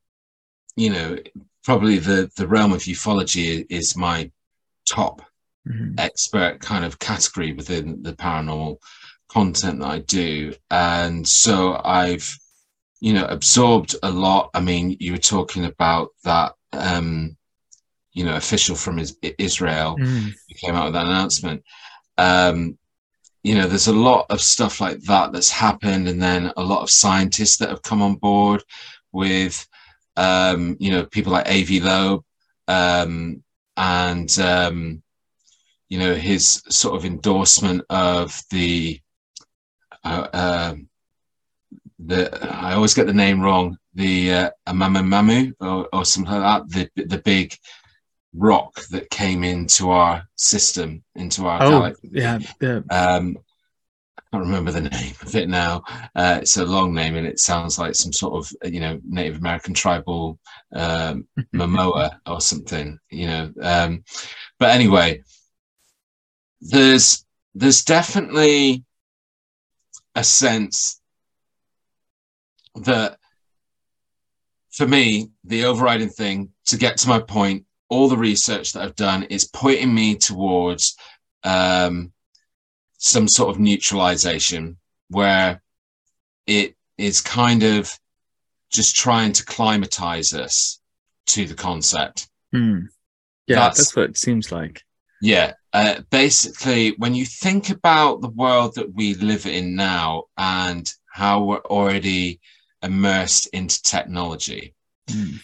[0.75, 1.17] you know,
[1.63, 4.31] probably the, the realm of ufology is my
[4.87, 5.21] top
[5.67, 5.95] mm-hmm.
[5.97, 8.77] expert kind of category within the paranormal
[9.29, 10.53] content that I do.
[10.69, 12.37] And so I've,
[12.99, 14.51] you know, absorbed a lot.
[14.53, 17.37] I mean, you were talking about that, um,
[18.19, 18.99] you know, official from
[19.37, 20.25] Israel mm.
[20.25, 21.63] who came out with that announcement.
[22.17, 22.77] Um,
[23.43, 26.81] you know, there's a lot of stuff like that that's happened, and then a lot
[26.81, 28.61] of scientists that have come on board
[29.13, 29.65] with,
[30.17, 32.25] um, you know, people like Avi Loeb,
[32.67, 33.41] um,
[33.77, 35.01] and um,
[35.87, 38.99] you know his sort of endorsement of the
[40.03, 40.75] uh, uh,
[41.99, 46.91] the I always get the name wrong the uh, Amamamu or, or something like that
[46.95, 47.55] the the big
[48.33, 52.09] rock that came into our system into our oh, galaxy.
[52.11, 52.81] yeah, yeah.
[52.91, 53.37] Um,
[54.17, 55.83] I can't remember the name of it now.
[56.15, 59.37] Uh, it's a long name and it sounds like some sort of you know Native
[59.37, 60.39] American tribal
[60.73, 62.99] um, Momoa or something.
[63.09, 64.03] You know, um,
[64.59, 65.23] but anyway,
[66.61, 67.25] there's
[67.55, 68.83] there's definitely
[70.15, 71.01] a sense
[72.75, 73.17] that
[74.71, 78.95] for me the overriding thing to get to my point all the research that i've
[78.95, 80.95] done is pointing me towards
[81.43, 82.11] um,
[82.97, 84.77] some sort of neutralization
[85.09, 85.61] where
[86.45, 87.91] it is kind of
[88.71, 90.79] just trying to climatize us
[91.25, 92.87] to the concept mm.
[93.47, 94.83] Yeah, That's- that's, what it seems like.
[95.23, 95.53] Yeah.
[95.73, 101.43] Uh, basically, when you think about the world that we live in now and how
[101.43, 102.39] we're already
[102.83, 104.75] immersed into technology,
[105.07, 105.39] Mm.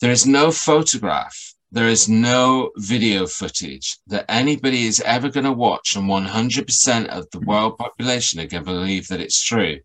[0.00, 5.52] There is no photograph, there is no video footage that anybody is ever going to
[5.52, 9.78] watch, and 100% of the world population are going to believe that it's true.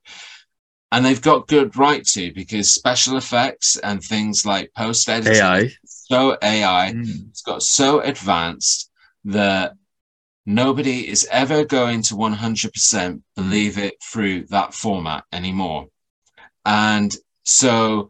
[0.91, 5.71] And they've got good right to because special effects and things like post editing, AI.
[5.85, 7.29] so AI, Mm.
[7.29, 8.91] it's got so advanced
[9.25, 9.73] that
[10.45, 15.87] nobody is ever going to 100% believe it through that format anymore.
[16.65, 18.09] And so,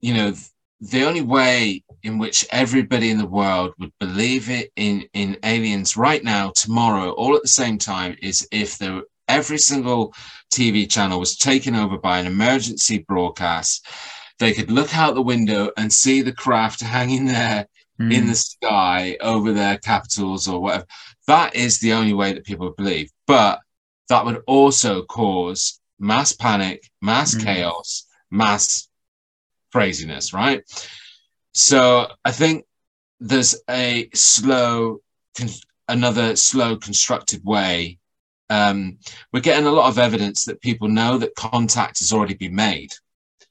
[0.00, 0.34] you know,
[0.80, 5.96] the only way in which everybody in the world would believe it in, in aliens
[5.96, 10.12] right now, tomorrow, all at the same time, is if there every single
[10.52, 13.86] TV channel was taken over by an emergency broadcast.
[14.38, 17.66] They could look out the window and see the craft hanging there
[18.00, 18.12] Mm.
[18.12, 20.84] in the sky over their capitals or whatever.
[21.28, 23.08] That is the only way that people believe.
[23.28, 23.60] But
[24.08, 27.44] that would also cause mass panic, mass Mm.
[27.44, 28.88] chaos, mass
[29.74, 30.62] craziness, right?
[31.52, 32.64] So I think
[33.20, 35.00] there's a slow,
[35.36, 35.48] con-
[35.88, 37.98] another slow, constructed way.
[38.50, 38.98] Um,
[39.32, 42.92] we're getting a lot of evidence that people know that contact has already been made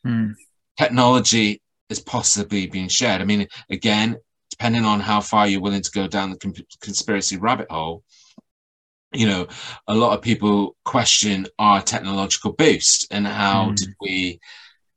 [0.06, 0.36] Mm.
[0.78, 3.22] technology is possibly being shared.
[3.22, 4.18] I mean, again,
[4.50, 8.04] depending on how far you're willing to go down the con- conspiracy rabbit hole,
[9.14, 9.48] you know,
[9.88, 13.76] a lot of people question our technological boost and how Mm.
[13.76, 14.40] did we,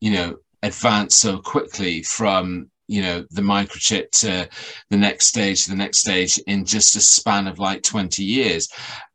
[0.01, 0.37] you know,
[0.67, 4.49] advance so quickly from you know the microchip to
[4.91, 8.69] the next stage to the next stage in just a span of like 20 years.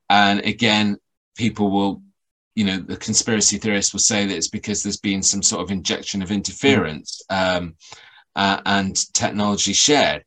[0.09, 0.97] And again
[1.35, 2.01] people will
[2.55, 5.71] you know the conspiracy theorists will say that it's because there's been some sort of
[5.71, 7.75] injection of interference um,
[8.35, 10.25] uh, and technology shared.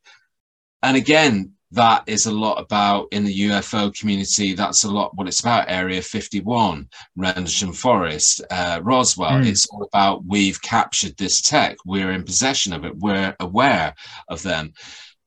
[0.82, 5.26] And again that is a lot about in the ufo community that's a lot what
[5.28, 9.46] it's about area 51 rendlesham forest uh, roswell Mm.
[9.46, 13.94] it's all about we've captured this tech we're in possession of it we're aware
[14.28, 14.72] of them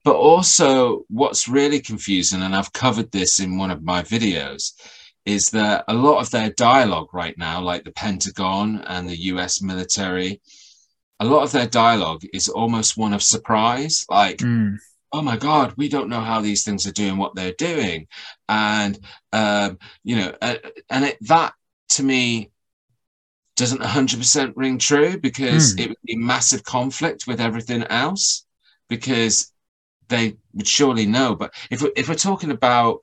[0.04, 4.74] but also what's really confusing and i've covered this in one of my videos
[5.26, 9.62] is that a lot of their dialogue right now, like the Pentagon and the US
[9.62, 10.40] military,
[11.20, 14.06] a lot of their dialogue is almost one of surprise.
[14.10, 14.78] Like, Mm.
[15.12, 18.08] Oh my God, we don't know how these things are doing what they're doing.
[18.50, 19.00] And,
[19.32, 20.56] um, you know, uh,
[20.90, 21.54] and it, that
[21.90, 22.52] to me
[23.56, 25.80] doesn't 100% ring true because Mm.
[25.82, 28.46] it would be massive conflict with everything else
[28.90, 29.52] because
[30.10, 31.36] they would surely know.
[31.36, 33.00] But if, if we're talking about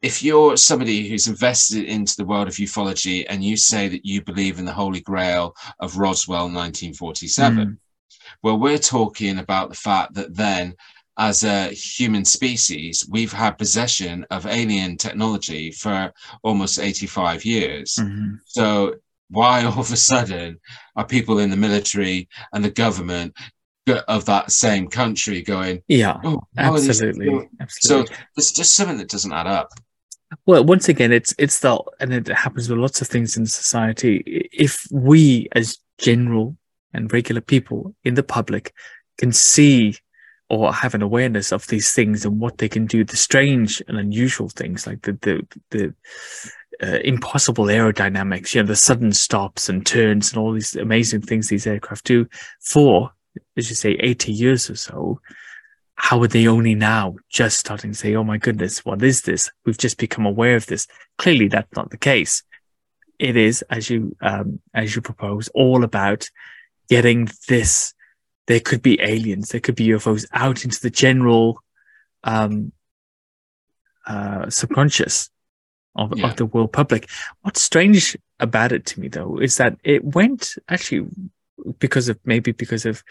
[0.00, 4.22] if you're somebody who's invested into the world of ufology and you say that you
[4.22, 7.78] believe in the holy grail of Roswell 1947, Mm.
[8.42, 10.76] well, we're talking about the fact that then,
[11.18, 16.12] as a human species, we've had possession of alien technology for
[16.44, 17.96] almost 85 years.
[17.96, 18.38] Mhm.
[18.46, 18.94] So,
[19.28, 20.60] why all of a sudden
[20.96, 23.36] are people in the military and the government
[24.06, 28.16] of that same country going, Yeah, oh, these absolutely, So, absolutely.
[28.36, 29.72] There's just something that doesn't add up.
[30.46, 34.48] Well, once again, it's it's the and it happens with lots of things in society.
[34.52, 36.56] If we, as general
[36.92, 38.74] and regular people in the public,
[39.16, 39.96] can see
[40.50, 43.98] or have an awareness of these things and what they can do, the strange and
[43.98, 45.94] unusual things like the the the
[46.82, 51.48] uh, impossible aerodynamics, you know, the sudden stops and turns and all these amazing things
[51.48, 52.26] these aircraft do
[52.60, 53.10] for,
[53.56, 55.20] as you say, eighty years or so
[56.00, 59.50] how are they only now just starting to say, oh my goodness, what is this?
[59.66, 60.86] We've just become aware of this.
[61.18, 62.44] Clearly, that's not the case.
[63.18, 66.30] It is, as you um, as you propose, all about
[66.88, 67.94] getting this.
[68.48, 71.62] There could be aliens, there could be UFOs out into the general
[72.24, 72.72] um,
[74.06, 75.30] uh, subconscious
[75.94, 76.30] of, Yeah.
[76.30, 77.08] of the world public.
[77.42, 81.06] What's strange about it to me, though, is that it went actually
[81.78, 83.02] because of maybe because of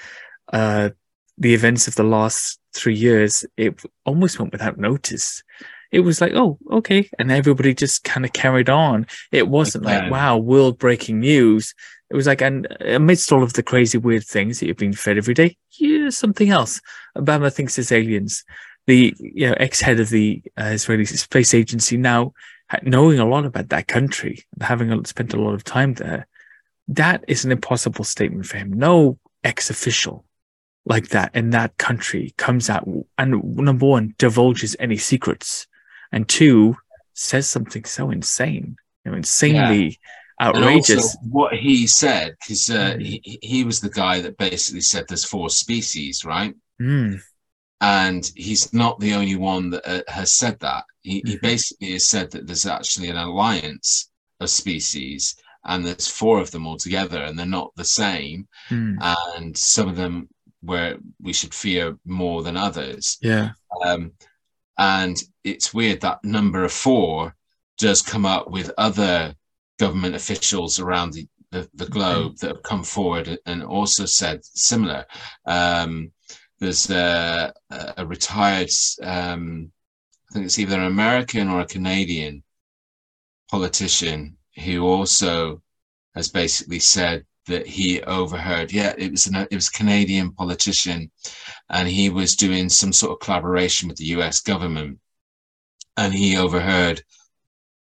[0.52, 0.90] uh,
[1.38, 5.44] the events of the last three years, it almost went without notice.
[5.92, 7.10] It was like, oh, okay.
[7.20, 9.08] And everybody just kind of carried on.
[9.32, 10.12] It wasn't like, Again.
[10.12, 11.74] wow, world breaking news.
[12.10, 15.18] It was like, and amidst all of the crazy, weird things that you've been fed
[15.18, 16.80] every day, here's something else.
[17.18, 18.45] Obama thinks it's aliens.
[18.86, 22.34] The you know, ex head of the uh, Israeli Space Agency now,
[22.84, 26.28] knowing a lot about that country, having spent a lot of time there,
[26.88, 28.72] that is an impossible statement for him.
[28.72, 30.24] No ex official
[30.88, 32.88] like that in that country comes out
[33.18, 35.68] and number one divulges any secrets
[36.12, 36.76] and two
[37.14, 39.99] says something so insane you know insanely
[40.40, 43.02] outrageous what he said, because uh, Mm.
[43.24, 46.54] he, he was the guy that basically said there's four species, right?
[46.82, 47.20] Mm,
[47.82, 50.84] and he's not the only one that uh, has said that.
[51.02, 51.42] He, he Mhm.
[51.42, 54.10] basically has said that there's actually an alliance
[54.40, 55.36] of species,
[55.66, 58.48] and there's four of them altogether, and they're not the same.
[58.70, 58.98] Mm.
[59.36, 60.30] And some of them
[60.62, 63.18] where we should fear more than others.
[63.22, 63.52] Yeah.
[63.86, 64.12] Um,
[64.78, 67.36] and it's weird that number of four
[67.78, 69.36] does come up with other
[69.78, 75.06] government officials around the, the, the globe that have come forward and also said similar.
[75.46, 76.12] Um,
[76.60, 78.70] there's a, a retired,
[79.04, 79.72] um,
[80.30, 82.44] I think it's either an American or a Canadian
[83.50, 85.62] politician who also
[86.16, 88.72] has basically said that he overheard.
[88.72, 91.12] Yeah, it was an it was a Canadian politician,
[91.70, 94.42] and he was doing some sort of collaboration with the U.S.
[94.42, 95.00] government,
[95.96, 97.04] and he overheard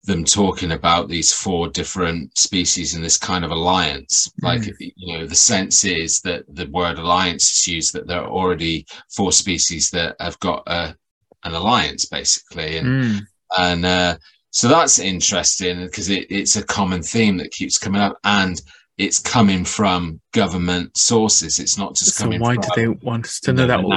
[0.03, 4.31] them talking about these four different species in this kind of alliance.
[4.41, 8.29] Like you know, the sense is that the word alliance is used that there are
[8.29, 8.85] already
[9.15, 10.95] four species that have got a
[11.43, 13.27] an alliance basically, and Mm.
[13.57, 14.17] and uh,
[14.51, 18.61] so that's interesting because it, it's a common theme that keeps coming up and
[18.97, 22.81] it's coming from government sources it's not just coming from So coming why from do
[22.81, 23.81] they want us to know that?
[23.81, 23.93] What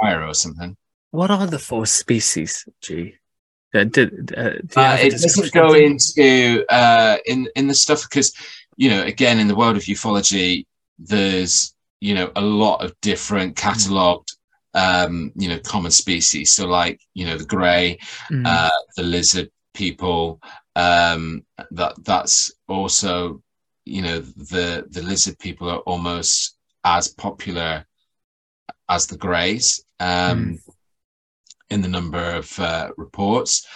[0.00, 0.76] are, or something
[1.12, 3.14] what are the four species, Gee?
[3.76, 8.32] Uh, did, uh, do uh, it doesn't go into uh, in in the stuff because
[8.76, 10.64] you know again in the world of ufology
[10.98, 14.30] there's you know a lot of different catalogued
[14.74, 17.98] um you know common species so like you know the gray
[18.30, 18.46] Mm.
[18.46, 20.40] uh, the lizard people.
[20.74, 23.42] Um, that that's also,
[23.84, 27.86] you know, the the lizard people are almost as popular
[28.88, 30.58] as the greys um,
[31.70, 33.66] in the number of uh, reports.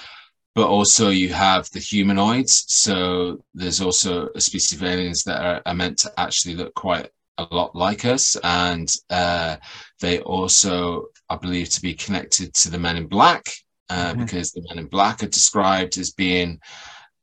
[0.55, 2.65] But also, you have the humanoids.
[2.69, 7.09] So there's also a species of aliens that are, are meant to actually look quite
[7.39, 9.57] a lot like us, and uh,
[10.01, 13.45] they also are believed to be connected to the Men in Black
[13.91, 14.19] uh, Mhm.
[14.19, 16.61] because the men in black are described as being,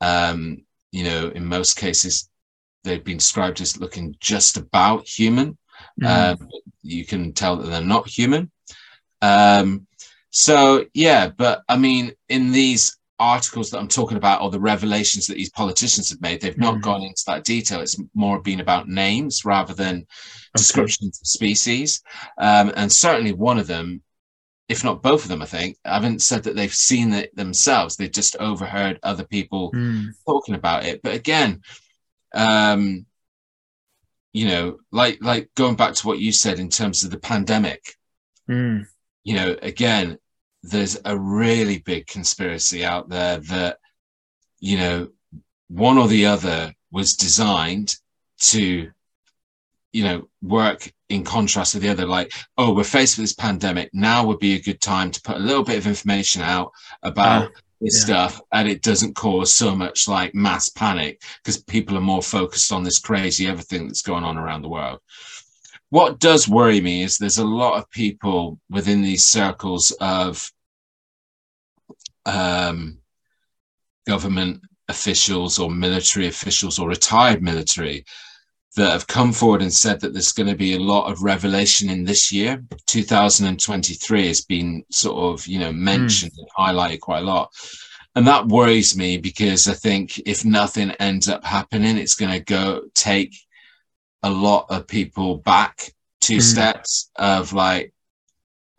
[0.00, 2.28] um, you know, in most cases,
[2.84, 5.56] they've been described as looking just about human.
[6.00, 6.40] Mm.
[6.40, 6.48] Um,
[6.82, 8.52] you can tell that they're not human.
[9.22, 9.86] Um,
[10.30, 15.26] so, yeah, but I mean, in these articles that I'm talking about, or the revelations
[15.26, 16.82] that these politicians have made, they've not Mhm.
[16.82, 17.80] gone into that detail.
[17.80, 20.06] It's more been about names rather than
[20.54, 22.00] descriptions of species.
[22.38, 24.02] Um, and certainly one of them,
[24.68, 27.96] if not both of them, I think, haven't said that they've seen it themselves.
[27.96, 30.10] They've just overheard other people Mm.
[30.26, 31.00] talking about it.
[31.02, 31.62] But again,
[32.34, 33.04] um,
[34.32, 37.96] you know, like like going back to what you said in terms of the pandemic,
[38.48, 38.86] Mm.
[39.28, 40.18] You know, again,
[40.62, 43.76] there's a really big conspiracy out there that,
[44.58, 45.08] you know,
[45.68, 47.94] one or the other was designed
[48.38, 48.90] to,
[49.92, 52.06] you know, work in contrast to the other.
[52.06, 53.90] Like, oh, we're faced with this pandemic.
[53.92, 56.72] Now would be a good time to put a little bit of information out
[57.02, 58.28] about ah, this yeah.
[58.28, 62.72] stuff and it doesn't cause so much like mass panic because people are more focused
[62.72, 65.00] on this crazy everything that's going on around the world
[65.90, 70.50] what does worry me is there's a lot of people within these circles of
[72.26, 72.98] um,
[74.06, 78.04] government officials or military officials or retired military
[78.76, 81.90] that have come forward and said that there's going to be a lot of revelation
[81.90, 82.62] in this year.
[82.86, 87.50] 2023 has been sort of you know mentioned and highlighted quite a lot.
[88.14, 92.40] And that worries me because i think if nothing ends up happening it's going to
[92.40, 93.32] go take
[94.22, 96.42] a lot of people back two Mm.
[96.42, 97.92] steps of like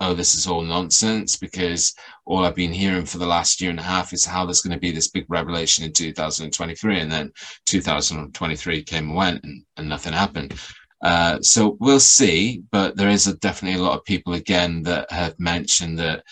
[0.02, 1.94] oh this is all nonsense because
[2.26, 4.74] all i've been hearing for the last year and a half is how there's going
[4.74, 7.32] to be this big revelation in 2023 and then
[7.66, 10.54] 2023 came and went and, and nothing happened
[11.02, 15.10] uh, so we'll see but there is a, definitely a lot of people again that
[15.12, 16.24] have mentioned that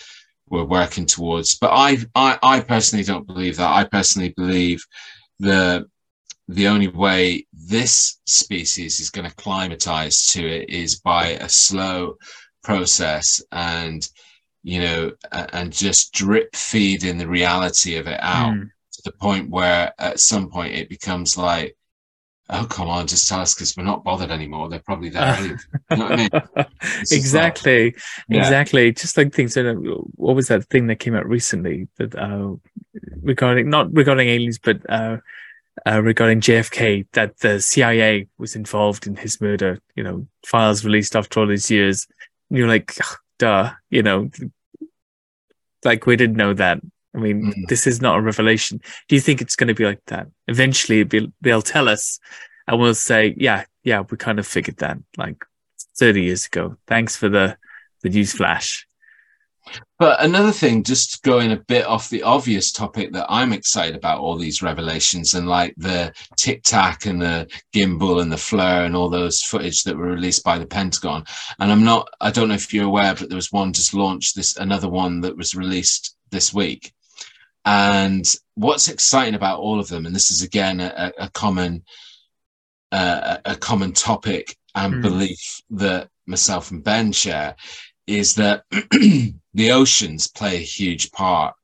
[0.49, 4.85] we're working towards but I, I i personally don't believe that i personally believe
[5.39, 5.87] the
[6.47, 12.15] the only way this species is going to climatize to it is by a slow
[12.63, 14.07] process and
[14.63, 15.11] you know
[15.53, 18.69] and just drip feed in the reality of it out Mm.
[18.93, 21.75] to the point where at some point it becomes like
[22.49, 25.57] oh come on just tell us because we're not bothered anymore they're probably there anyway.
[25.91, 26.67] you know i mean just like-
[27.11, 27.95] exactly
[28.29, 28.39] Yeah.
[28.39, 32.55] exactly just like things uh, what was that thing that came out recently that uh
[33.21, 35.17] regarding not regarding aliens but uh
[35.85, 41.15] uh, regarding JFK, that the CIA was involved in his murder, you know, files released
[41.15, 42.07] after all these years.
[42.49, 42.95] And you're like,
[43.39, 44.29] duh, you know,
[45.83, 46.79] like we didn't know that.
[47.15, 47.67] I mean, Mm.
[47.67, 48.79] this is not a revelation.
[49.07, 50.27] Do you think it's going to be like that?
[50.47, 52.19] Eventually, be, they'll tell us,
[52.67, 55.43] and we'll say, yeah, yeah, we kind of figured that like
[55.97, 56.77] 30 years ago.
[56.87, 57.57] Thanks for the
[58.03, 58.86] the news flash.
[59.99, 64.19] But another thing, just going a bit off the obvious topic that I'm excited about
[64.19, 68.95] all these revelations and like the Tic Tac and the gimbal and the flare and
[68.95, 71.23] all those footage that were released by the Pentagon.
[71.59, 74.35] And I'm not, I don't know if you're aware, but there was one just launched
[74.35, 76.93] this, another one that was released this week.
[77.65, 81.83] And what's exciting about all of them, and this is again a, a common,
[82.91, 85.01] uh, a common topic and mm.
[85.01, 87.55] belief that myself and Ben share,
[88.05, 88.63] is that
[89.57, 91.55] the oceans play a huge part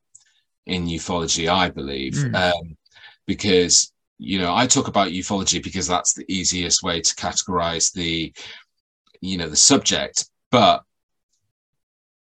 [0.66, 2.34] in ufology, I believe, mm.
[2.34, 2.76] um,
[3.24, 8.32] because you know I talk about ufology because that's the easiest way to categorize the
[9.20, 10.82] you know the subject, but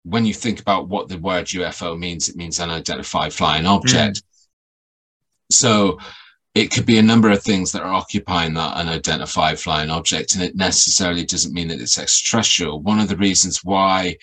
[0.04, 4.16] when you think about what the word UFO means, it means unidentified flying object.
[4.16, 4.22] Mm.
[5.52, 5.98] So
[6.54, 10.42] it could be a number of things that are occupying that unidentified flying object, and
[10.42, 12.80] it necessarily doesn't mean that it's extraterrestrial.
[12.80, 14.16] One of the reasons why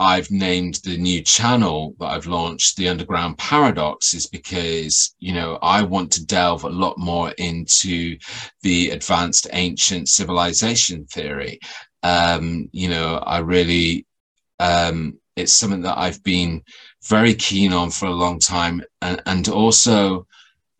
[0.00, 5.58] I've named the new channel that I've launched, the Underground Paradox, is because, you know,
[5.60, 8.16] I want to delve a lot more into
[8.62, 11.58] the advanced ancient civilization theory.
[12.02, 14.06] Um, you know, I really,
[14.60, 16.62] um, it's something that I've been
[17.08, 18.82] very keen on for a long time.
[19.02, 20.26] And, and also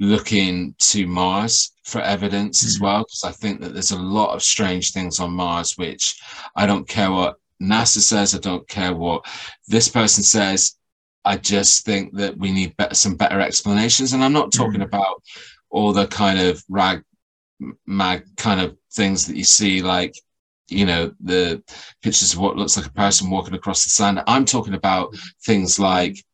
[0.00, 2.68] looking to Mars for evidence mm-hmm.
[2.68, 6.20] as well, because I think that there's a lot of strange things on Mars, which
[6.54, 9.24] I don't care what NASA says, I don't care what
[9.66, 10.76] this person says.
[11.24, 14.12] I just think that we need better, some better explanations.
[14.12, 14.84] And I'm not talking mm.
[14.84, 15.22] about
[15.70, 17.02] all the kind of rag
[17.86, 20.14] mag kind of things that you see, like,
[20.68, 21.62] you know, the
[22.02, 24.22] pictures of what looks like a person walking across the sand.
[24.26, 26.24] I'm talking about things like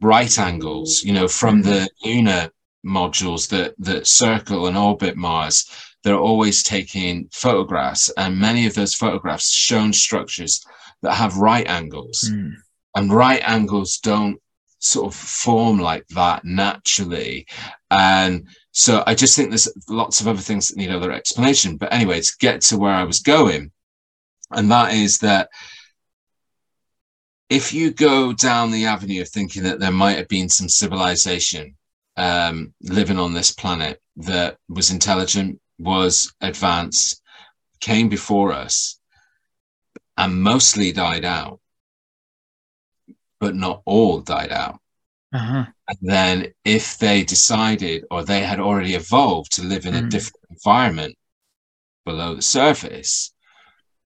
[0.00, 2.50] right angles, you know, from the lunar
[2.86, 5.68] modules that, that circle and orbit Mars
[6.08, 10.64] they're always taking photographs, and many of those photographs shown structures
[11.02, 12.54] that have right angles, mm.
[12.94, 14.40] and right angles don't
[14.78, 17.46] sort of form like that naturally.
[17.90, 21.76] And so I just think there's lots of other things that need other explanation.
[21.76, 23.70] But anyway, to get to where I was going,
[24.50, 25.50] and that is that
[27.50, 31.76] if you go down the avenue of thinking that there might have been some civilization
[32.16, 37.22] um, living on this planet that was intelligent, was advanced,
[37.80, 38.98] came before us,
[40.16, 41.60] and mostly died out,
[43.40, 44.80] but not all died out.
[45.32, 45.66] Uh-huh.
[45.88, 50.06] And then, if they decided or they had already evolved to live in mm.
[50.06, 51.16] a different environment
[52.04, 53.32] below the surface,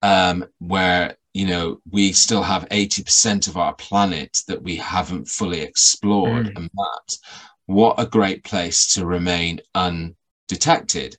[0.02, 5.62] um, where you know we still have 80% of our planet that we haven't fully
[5.62, 6.56] explored mm.
[6.56, 7.20] and mapped,
[7.66, 11.18] what a great place to remain undetected.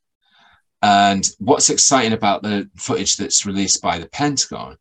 [0.83, 4.77] And what's exciting about the footage that's released by the Pentagon,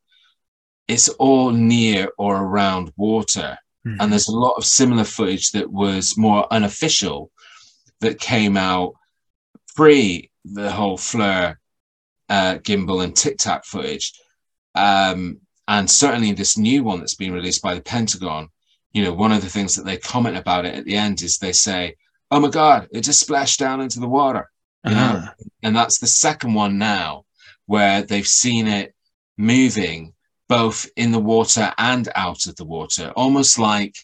[0.87, 3.57] it's all near or around water.
[3.87, 4.01] Mm-hmm.
[4.01, 7.31] And there's a lot of similar footage that was more unofficial
[8.01, 8.93] that came out
[9.75, 11.55] pre the whole FLIR,
[12.29, 14.13] uh, gimbal, and Tic Tac footage.
[14.75, 18.49] Um, and certainly this new one that's been released by the Pentagon,
[18.93, 21.37] you know, one of the things that they comment about it at the end is
[21.37, 21.95] they say,
[22.29, 24.49] Oh my God, it just splashed down into the water
[24.91, 25.15] know?
[25.17, 25.31] Uh-huh.
[25.63, 27.25] And that's the second one now
[27.65, 28.93] where they've seen it
[29.37, 30.13] moving
[30.47, 33.95] both in the water and out of the water, almost like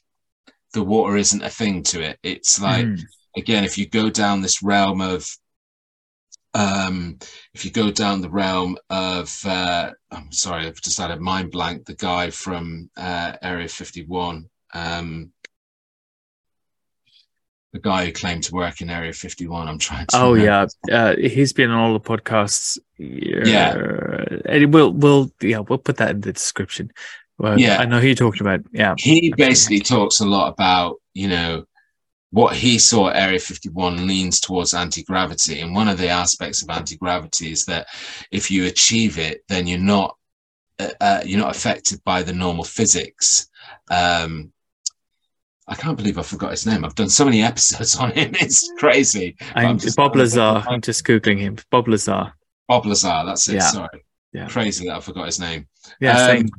[0.74, 2.18] the water isn't a thing to it.
[2.24, 3.02] It's like, mm.
[3.38, 5.30] again, if you go down this realm of,
[6.54, 7.20] um,
[7.54, 11.52] if you go down the realm of, uh, I'm sorry, I've just had a mind
[11.52, 15.32] blank, the guy from uh, Area 51, um,
[17.74, 19.68] the guy who claimed to work in Area 51.
[19.68, 20.18] I'm trying to.
[20.18, 22.78] Oh yeah, uh, he's been on all the podcasts.
[22.98, 23.76] Yeah,
[24.46, 26.92] and we'll we'll yeah we'll put that in the description.
[27.38, 28.62] Well, yeah, I know who you're talking about.
[28.72, 31.66] Yeah, he basically talks a lot about you know
[32.32, 36.70] what he saw Area 51 leans towards anti gravity, and one of the aspects of
[36.70, 37.88] anti gravity is that
[38.32, 40.18] if you achieve it, then you're not
[40.78, 43.50] uh, uh, you're not affected by the normal physics.
[43.90, 44.52] Um,
[45.72, 46.84] I can't believe I forgot his name.
[46.84, 48.34] I've done so many episodes on him.
[48.36, 49.38] It's crazy.
[49.56, 50.62] I'm, just, Bob Lazar.
[50.68, 51.58] I'm just googling him.
[51.70, 52.34] Bob Lazar.
[52.68, 53.24] Bob Lazar.
[53.26, 53.56] That's it.
[53.56, 53.60] Yeah.
[53.62, 54.06] Sorry.
[54.34, 54.48] Yeah.
[54.50, 55.68] Crazy that I forgot his name.
[56.02, 56.28] Yeah.
[56.28, 56.50] Um.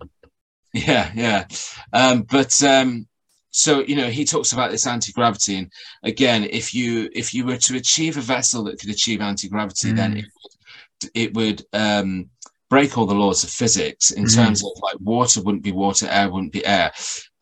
[0.73, 1.13] Yeah.
[1.15, 1.45] Yeah.
[1.93, 3.07] Um, but um,
[3.51, 5.71] so you know he talks about this anti-gravity and
[6.05, 9.97] again if you if you were to achieve a vessel that could achieve anti-gravity mm.
[9.97, 12.31] then it would, it would um,
[12.71, 14.35] break all the laws of physics in mm.
[14.35, 16.91] terms of like water wouldn't be water air wouldn't be air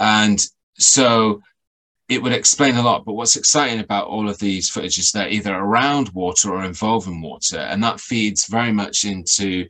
[0.00, 0.44] and
[0.76, 1.40] so
[2.10, 3.04] it would explain a lot.
[3.04, 7.22] But what's exciting about all of these footage is they're either around water or involving
[7.22, 9.66] water, and that feeds very much into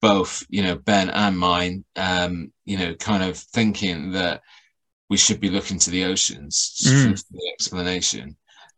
[0.00, 4.42] both, you know, Ben and mine, um, you know, kind of thinking that
[5.10, 7.18] we should be looking to the oceans Mm.
[7.18, 8.36] for the explanation.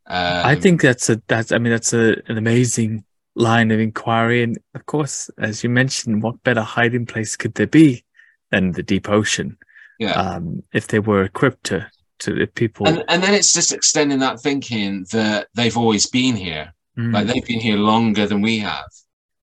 [0.08, 3.04] I Um, think that's a that's I mean that's a, an amazing
[3.34, 7.66] line of inquiry, and of course, as you mentioned, what better hiding place could there
[7.66, 8.04] be
[8.50, 9.58] than the deep ocean?
[9.98, 10.12] yeah.
[10.12, 11.90] Um, if they were equipped to
[12.20, 16.36] to the people, and, and then it's just extending that thinking that they've always been
[16.36, 16.72] here.
[16.98, 18.86] Mm, Like they've been here longer than we have.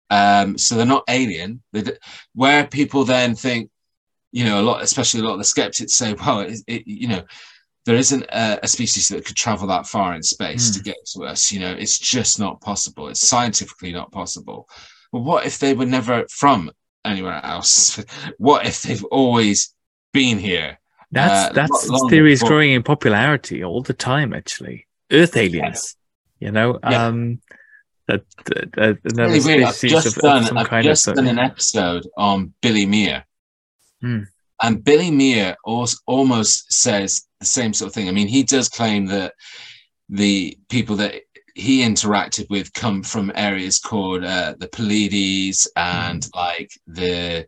[0.09, 1.63] Um, so they're not alien.
[1.73, 1.93] They, d-
[2.35, 3.71] where people then think,
[4.33, 7.09] you know, a lot, especially a lot of the skeptics say, well, it, it, you
[7.09, 7.25] know,
[7.85, 11.25] there isn't a, a species that could travel that far in space to get to
[11.25, 11.53] us.
[11.53, 13.09] You know, it's just not possible.
[13.09, 14.69] It's scientifically not possible.
[15.13, 16.71] But what if they were never from
[17.05, 18.03] anywhere else?
[18.39, 19.75] what if they've always
[20.13, 20.79] been here?
[21.17, 24.33] That's uh, that's long theory is growing in popularity all the time.
[24.35, 25.97] Actually, Earth aliens,
[26.39, 27.07] you know, Yeah.
[27.07, 27.41] um,
[28.09, 29.63] that, that, another Really weird.
[29.65, 32.87] I've just of, done, of some I've kind just of done an episode on Billy
[32.87, 33.25] Meier.
[34.01, 34.23] Hmm.
[34.63, 38.09] And Billy Meier also almost says the same sort of thing.
[38.09, 39.35] I mean, he does claim that
[40.09, 41.15] the people that
[41.55, 46.39] he interacted with come from areas called uh, the Pleiades and Hmm.
[46.39, 47.47] like the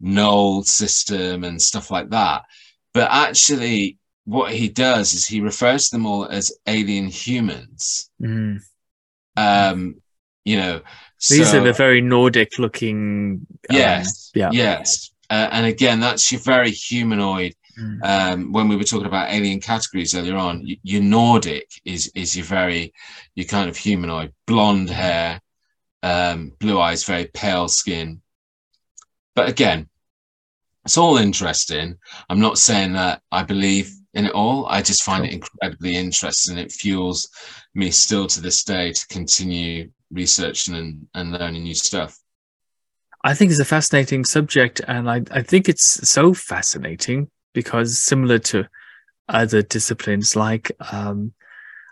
[0.00, 2.44] Knoll system and stuff like that.
[2.92, 8.10] But actually, what he does is he refers to them all as alien humans.
[8.20, 8.60] Mm.
[9.36, 9.96] Um,
[10.44, 10.80] you know,
[11.28, 13.46] These so- are the very Nordic looking.
[13.70, 14.30] um, Yes.
[14.34, 14.50] yeah.
[14.52, 15.10] Yes.
[15.28, 17.54] Uh, and again, that's your very humanoid.
[17.78, 17.98] Mm.
[18.02, 22.34] Um, when we were talking about alien categories earlier on, y- your Nordic is is
[22.36, 22.92] your very
[23.36, 25.40] your kind of humanoid, blonde hair,
[26.02, 28.22] um, blue eyes, very pale skin.
[29.36, 29.88] But again,
[30.84, 31.96] it's all interesting.
[32.28, 34.66] I'm not saying that I believe in it all.
[34.66, 36.58] I just find it incredibly interesting.
[36.58, 37.28] It fuels
[37.74, 42.18] me still to this day to continue researching and, and learning new stuff.
[43.22, 48.38] I think it's a fascinating subject, and I, I think it's so fascinating because similar
[48.38, 48.64] to
[49.28, 51.34] other disciplines like, um,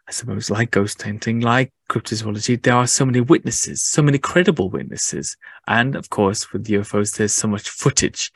[0.09, 4.71] I suppose, like ghost hunting, like cryptozoology, there are so many witnesses, so many credible
[4.71, 5.37] witnesses,
[5.67, 8.33] and of course, with UFOs, there's so much footage.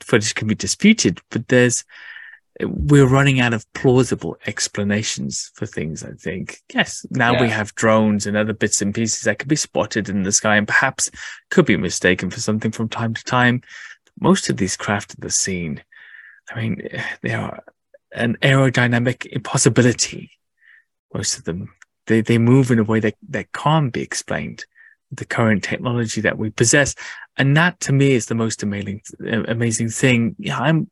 [0.00, 1.84] Footage can be disputed, but there's
[2.60, 6.02] we're running out of plausible explanations for things.
[6.02, 9.56] I think yes, now we have drones and other bits and pieces that could be
[9.56, 11.10] spotted in the sky, and perhaps
[11.50, 13.62] could be mistaken for something from time to time.
[14.20, 15.84] Most of these craft at the scene,
[16.50, 16.88] I mean,
[17.22, 17.62] they are
[18.12, 20.30] an aerodynamic impossibility.
[21.14, 21.72] Most of them,
[22.06, 24.64] they, they move in a way that, that can't be explained
[25.10, 26.94] the current technology that we possess.
[27.38, 30.34] And that to me is the most amazing, amazing thing.
[30.38, 30.90] Yeah, I'm,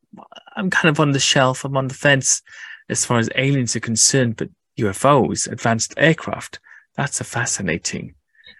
[0.56, 1.64] I'm kind of on the shelf.
[1.64, 2.40] I'm on the fence
[2.88, 4.48] as far as aliens are concerned, but
[4.78, 6.60] UFOs, advanced aircraft,
[6.96, 8.14] that's a fascinating,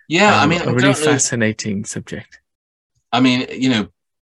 [0.09, 2.41] Yeah, I um, mean, a really fascinating subject.
[3.13, 3.89] I mean, you know,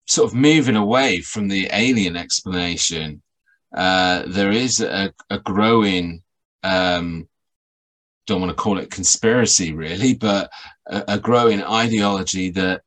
[0.07, 3.23] sort of moving away from the alien explanation,
[3.75, 6.23] uh, there is a, a growing,
[6.63, 7.29] um,
[8.27, 10.51] don't want to call it conspiracy really, but
[10.87, 12.83] a, a growing ideology that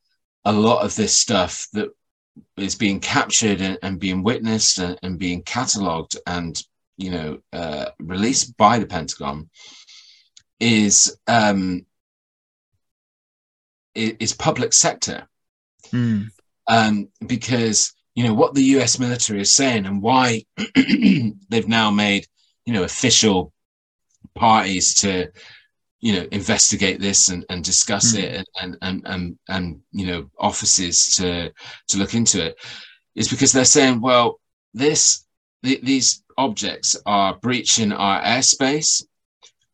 [0.48, 1.90] a lot of this stuff that
[2.58, 6.62] is being captured and, and being witnessed and, and being catalogued and,
[6.98, 9.50] you know, uh, released by the Pentagon
[10.60, 11.86] is, um,
[13.96, 15.28] is public sector
[15.92, 16.30] Mm,
[16.68, 19.00] um, because you know what the U.S.
[19.00, 20.44] military is saying and why
[21.50, 22.28] they've now made
[22.66, 23.54] you know official
[24.36, 25.30] parties to
[26.00, 28.20] you know investigate this and, and discuss Mm.
[28.24, 31.52] it and, and and and you know offices to
[31.90, 32.56] to look into it
[33.16, 34.40] is because they're saying well
[34.74, 35.26] this
[35.64, 39.04] th- these objects are breaching our airspace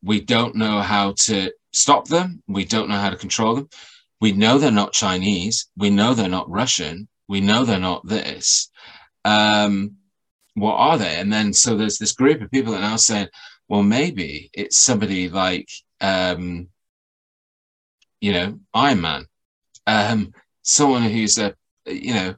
[0.01, 3.69] we don't know how to stop them we don't know how to control them
[4.23, 5.67] we know they're not Chinese.
[5.75, 7.09] We know they're not Russian.
[7.27, 8.71] We know they're not this.
[9.25, 9.97] Um,
[10.53, 11.17] what are they?
[11.17, 13.27] And then so there's this group of people that are now saying,
[13.67, 15.67] well, maybe it's somebody like,
[16.03, 16.67] um,
[18.21, 19.25] you know, Iron Man,
[19.88, 21.55] um, someone who's a,
[21.85, 22.35] you know,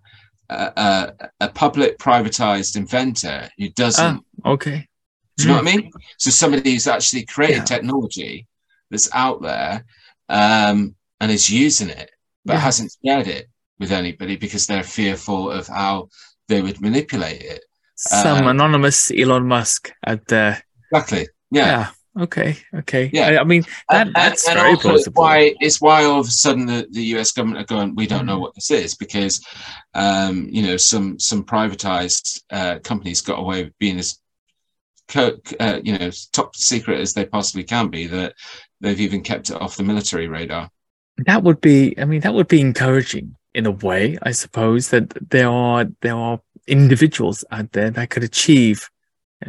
[0.50, 4.88] a, a, a public privatized inventor who doesn't Ah, okay.
[5.38, 5.92] do you know what I mean?
[6.18, 7.64] So somebody who's actually created Yeah.
[7.66, 8.48] technology
[8.92, 9.84] that's out there
[10.30, 12.12] um, and is using it,
[12.46, 12.60] but Yeah.
[12.60, 13.48] hasn't shared it
[13.80, 16.10] with anybody because they're fearful of how
[16.48, 17.64] they would manipulate it.
[17.96, 20.64] Some Uh, anonymous Elon Musk out there.
[20.92, 21.28] Exactly.
[21.52, 21.68] Yeah.
[21.68, 21.90] Yeah.
[22.18, 22.56] Okay.
[22.74, 23.10] Okay.
[23.12, 23.28] Yeah.
[23.28, 26.28] I, I mean, that, And- that's and very also it's why it's why all of
[26.28, 28.42] a sudden the, the US government are going, we don't know Mhm.
[28.42, 29.44] what this is because
[29.94, 34.18] um, you know some some privatized uh, companies got away with being as
[35.10, 38.34] co- uh, you know top secret as they possibly can be that
[38.82, 40.70] they've even kept it off the military radar.
[41.26, 45.14] that would be i mean that would be encouraging in a way i suppose that
[45.30, 48.90] there are there are individuals out there that could achieve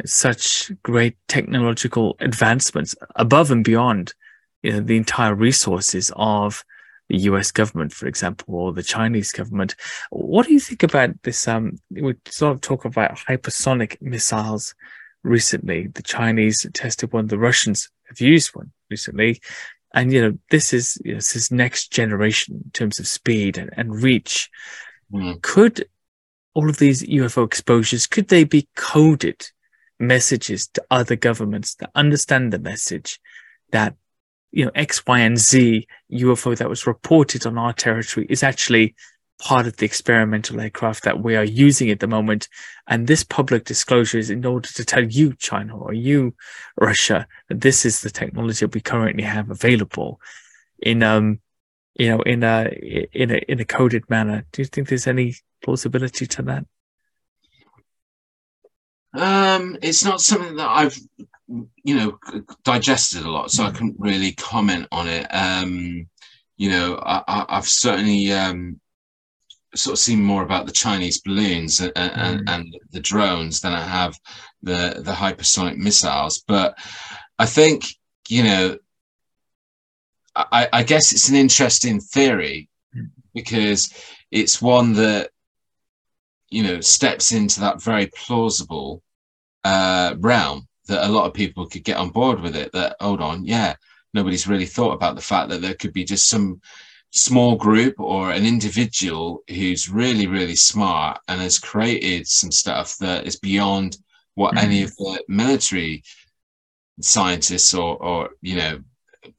[0.05, 4.13] such great technological advancements above and beyond
[4.61, 6.63] you know, the entire resources of
[7.09, 9.75] the US government, for example, or the Chinese government.
[10.09, 11.47] What do you think about this?
[11.47, 14.75] Um, we sort of talk about hypersonic missiles
[15.23, 15.87] recently.
[15.87, 19.41] The Chinese tested one, the Russians have used one recently.
[19.93, 23.57] And, you know, this is, you know, this is next generation in terms of speed
[23.57, 24.49] and, and reach.
[25.11, 25.41] Mm.
[25.41, 25.87] Could
[26.53, 29.47] all of these UFO exposures, could they be coded
[29.99, 33.19] messages to other governments that understand the message
[33.71, 33.95] that
[34.51, 38.95] you know X, Y, and Z UFO that was reported on our territory is actually
[39.39, 42.47] part of the experimental aircraft that we are using at the moment.
[42.87, 46.33] And this public disclosure is in order to tell you, China or you,
[46.79, 50.19] Russia, that this is the technology we currently have available
[50.79, 51.39] in um
[51.95, 52.69] you know in a
[53.13, 54.45] in a in a coded manner.
[54.51, 56.65] Do you think there's any plausibility to that?
[59.13, 60.97] Um, it's not something that I've,
[61.47, 62.19] you know,
[62.63, 65.25] digested a lot, so I couldn't really comment on it.
[65.29, 66.07] Um,
[66.57, 68.79] you know, I, have certainly um,
[69.75, 72.53] sort of seen more about the Chinese balloons and, and, mm.
[72.53, 74.17] and, the drones than I have
[74.63, 76.43] the the hypersonic missiles.
[76.47, 76.77] But
[77.37, 77.85] I think,
[78.27, 78.77] you know,
[80.35, 83.09] I, I guess it's an interesting theory mm.
[83.33, 83.93] because
[84.31, 85.29] it's one that
[86.49, 89.01] you know steps into that very plausible
[89.63, 92.71] uh, realm that a lot of people could get on board with it.
[92.73, 93.75] That hold on, yeah,
[94.13, 96.61] nobody's really thought about the fact that there could be just some
[97.11, 103.25] small group or an individual who's really really smart and has created some stuff that
[103.25, 103.97] is beyond
[104.35, 104.65] what mm-hmm.
[104.65, 106.03] any of the military
[107.01, 108.79] scientists or or you know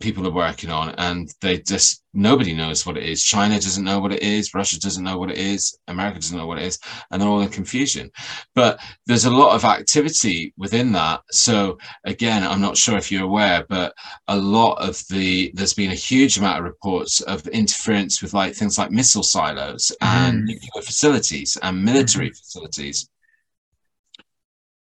[0.01, 3.23] people are working on and they just nobody knows what it is.
[3.23, 4.55] China doesn't know what it is.
[4.55, 5.79] Russia doesn't know what it is.
[5.89, 6.79] America doesn't know what it is.
[7.11, 8.11] And they're all in confusion.
[8.55, 11.23] But there's a lot of activity within that.
[11.31, 13.95] So again i'm not sure if you're aware but
[14.29, 18.55] a lot of the there's been a huge amount of reports of interference with like
[18.55, 20.47] things like missile silos and mm.
[20.47, 22.37] nuclear facilities and military mm.
[22.37, 23.09] facilities.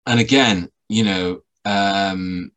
[0.07, 2.51] And again you know um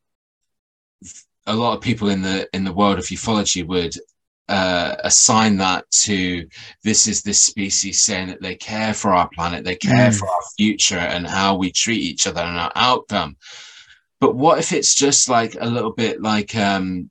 [1.46, 3.94] a lot of people in the in the world of ufology would
[4.48, 6.46] uh, assign that to
[6.84, 10.18] this is this species saying that they care for our planet, they care mm.
[10.18, 13.36] for our future and how we treat each other and our outcome.
[14.20, 17.10] But what if it's just like a little bit like, um,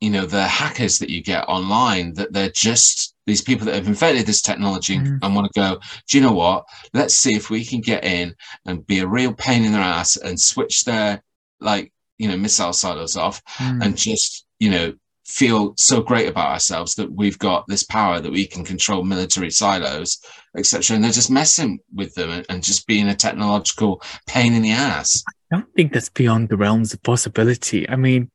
[0.00, 3.86] you know, the hackers that you get online that they're just these people that have
[3.86, 5.18] invented this technology mm.
[5.22, 6.64] and want to go, do you know what?
[6.94, 8.34] Let's see if we can get in
[8.64, 11.22] and be a real pain in their ass and switch their
[11.60, 13.82] like you know missile silos off mm.
[13.82, 14.92] and just you know
[15.24, 19.50] feel so great about ourselves that we've got this power that we can control military
[19.50, 20.18] silos
[20.56, 24.72] etc and they're just messing with them and just being a technological pain in the
[24.72, 25.22] ass.
[25.52, 27.88] I don't think that's beyond the realms of possibility.
[27.88, 28.30] I mean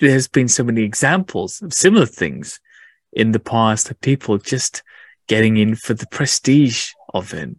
[0.00, 2.58] there's been so many examples of similar things
[3.12, 4.82] in the past of people just
[5.28, 7.50] getting in for the prestige of it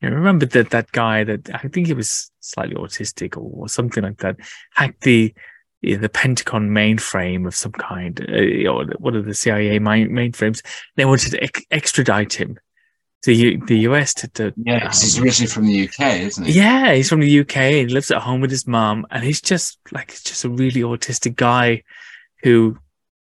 [0.00, 3.68] you know, remember that that guy that I think he was slightly autistic or, or
[3.68, 4.36] something like that
[4.74, 5.34] hacked the
[5.82, 10.10] you know, the Pentagon mainframe of some kind, uh, or one of the CIA main,
[10.10, 10.62] mainframes.
[10.96, 12.58] They wanted to ex- extradite him
[13.22, 16.52] to U- the US to, to yeah, um, he's originally from the UK, isn't he?
[16.52, 17.54] Yeah, he's from the UK.
[17.54, 21.36] He lives at home with his mom, and he's just like just a really autistic
[21.36, 21.82] guy
[22.42, 22.78] who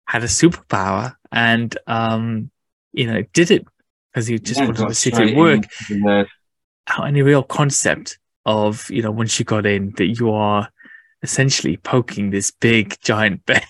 [0.05, 2.51] had a superpower and um
[2.91, 3.65] you know did it
[4.11, 5.63] because he just yeah, wanted to see it work
[7.03, 10.69] any real concept of you know once you got in that you are
[11.21, 13.63] essentially poking this big giant bear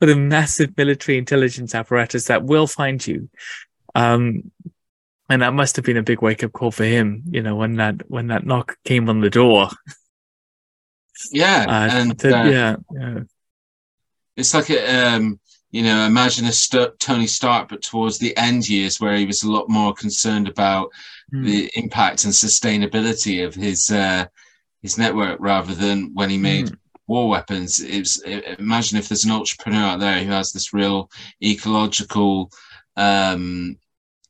[0.00, 3.28] with a massive military intelligence apparatus that will find you.
[3.94, 4.50] Um
[5.28, 7.76] and that must have been a big wake up call for him you know when
[7.76, 9.68] that when that knock came on the door.
[11.32, 13.20] Yeah uh, and to, uh, yeah, yeah.
[14.36, 15.40] it's like a, um
[15.74, 19.42] you know, imagine a St- Tony Stark, but towards the end years where he was
[19.42, 20.92] a lot more concerned about
[21.34, 21.44] mm.
[21.44, 24.24] the impact and sustainability of his uh,
[24.82, 26.76] his network rather than when he made mm.
[27.08, 27.80] war weapons.
[27.80, 28.22] It was,
[28.60, 31.10] imagine if there's an entrepreneur out there who has this real
[31.42, 32.52] ecological,
[32.96, 33.76] um,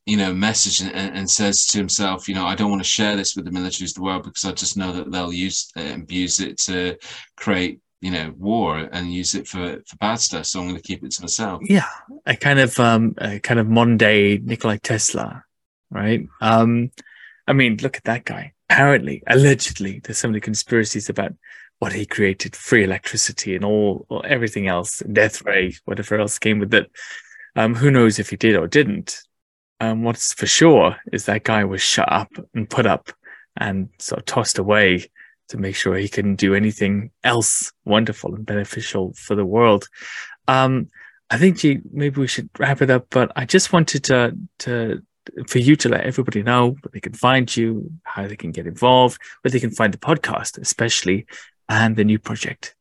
[0.07, 3.15] you know, message and, and, says to himself, you know, I don't want to share
[3.15, 6.01] this with the militaries of the world because I just know that they'll use and
[6.01, 6.97] abuse it to
[7.35, 10.45] create you know war and use it for for bad stuff.
[10.45, 11.61] So i'm going to keep it to myself.
[11.63, 11.87] Yeah
[12.25, 15.43] a kind of um a kind of modern day nikolai tesla
[15.91, 16.27] right?
[16.41, 16.91] Um
[17.47, 18.53] i mean look at that guy.
[18.69, 21.33] Apparently allegedly there's so many conspiracies about
[21.79, 26.59] what he created free electricity and all or everything else death ray whatever else came
[26.59, 26.91] with it.
[27.55, 29.21] Um who knows if he did or didn't.
[29.81, 33.11] Um, what's for sure is that guy was shut up and put up
[33.57, 35.11] and sort of tossed away
[35.49, 39.87] to make sure he couldn't do anything else wonderful and beneficial for the world.
[40.47, 40.89] Um,
[41.29, 45.01] I think Gee, maybe we should wrap it up, but I just wanted to to
[45.47, 48.67] for you to let everybody know where they can find you, how they can get
[48.67, 51.25] involved, where they can find the podcast, especially,
[51.67, 52.75] and the new project.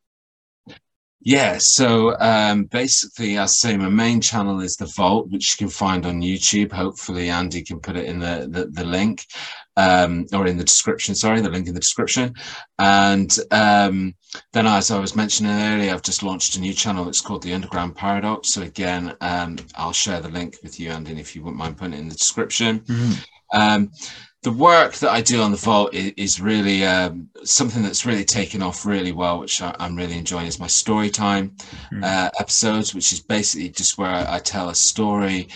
[1.26, 5.72] Yeah, so um, basically, I say my main channel is the Vault, which you can
[5.72, 6.70] find on YouTube.
[6.70, 9.24] Hopefully, Andy can put it in the the, the link
[9.76, 11.14] um, or in the description.
[11.14, 12.34] Sorry, the link in the description.
[12.78, 14.14] And um,
[14.52, 17.08] then, as I was mentioning earlier, I've just launched a new channel.
[17.08, 18.50] It's called the Underground Paradox.
[18.50, 21.94] So again, um, I'll share the link with you, Andy, if you wouldn't mind putting
[21.94, 22.80] it in the description.
[22.80, 23.84] Mm-hmm
[24.44, 28.24] the work that I do on the vault is, is really um, something that's really
[28.24, 30.46] taken off really well, which I, am really enjoying.
[30.46, 32.04] Is my story time mm-hmm.
[32.04, 35.48] uh, episodes, which is basically just where I, I, tell a story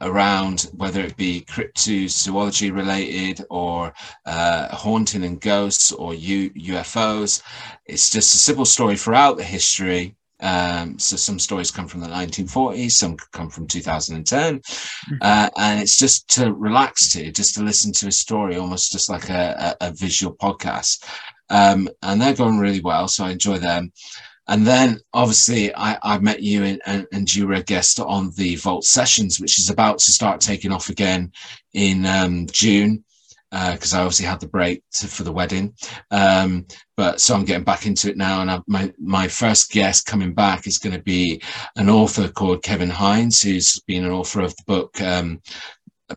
[0.00, 3.92] around whether it be cryptozoology related or
[4.26, 7.42] uh, haunting and ghosts or U- UFOs.
[7.86, 12.08] It's just a simple story throughout the history um, so some stories come from the
[12.08, 15.14] 1940s, some come from 2010, mm-hmm.
[15.22, 19.08] uh, and it's just to relax to, just to listen to a story, almost just
[19.08, 21.04] like a, a, a visual podcast.
[21.48, 23.92] Um, and they're going really well, so I enjoy them.
[24.48, 28.30] And then obviously I, I met you and, and, and, you were a guest on
[28.36, 31.32] the Vault Sessions, which is about to start taking off again
[31.74, 33.04] in um, June
[33.50, 35.74] because uh, I obviously had the break to, for the wedding.
[36.10, 36.66] Um,
[36.96, 38.40] but so I'm getting back into it now.
[38.42, 41.40] And I, my, my first guest coming back is going to be
[41.76, 45.40] an author called Kevin Hines, who's been an author of the book, um,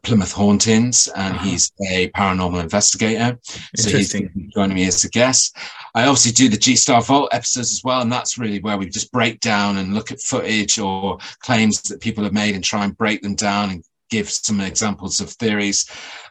[0.03, 1.45] Plymouth Hauntings, and uh-huh.
[1.45, 3.39] he's a paranormal investigator.
[3.75, 4.13] So he's
[4.53, 5.57] joining me as a guest.
[5.95, 8.87] I obviously do the G Star Vault episodes as well, and that's really where we
[8.87, 12.83] just break down and look at footage or claims that people have made and try
[12.85, 15.89] and break them down and give some examples of theories.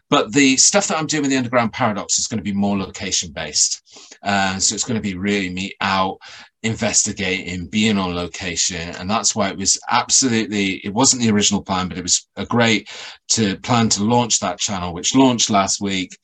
[0.09, 2.77] But the stuff that I'm doing with the Underground Paradox is going to be more
[2.77, 3.83] location based.
[4.23, 6.17] Uh, so it's going to be really me out
[6.63, 8.89] investigating, being on location.
[8.95, 12.45] And that's why it was absolutely, it wasn't the original plan, but it was a
[12.45, 12.89] great
[13.29, 16.17] to plan to launch that channel, which launched last week.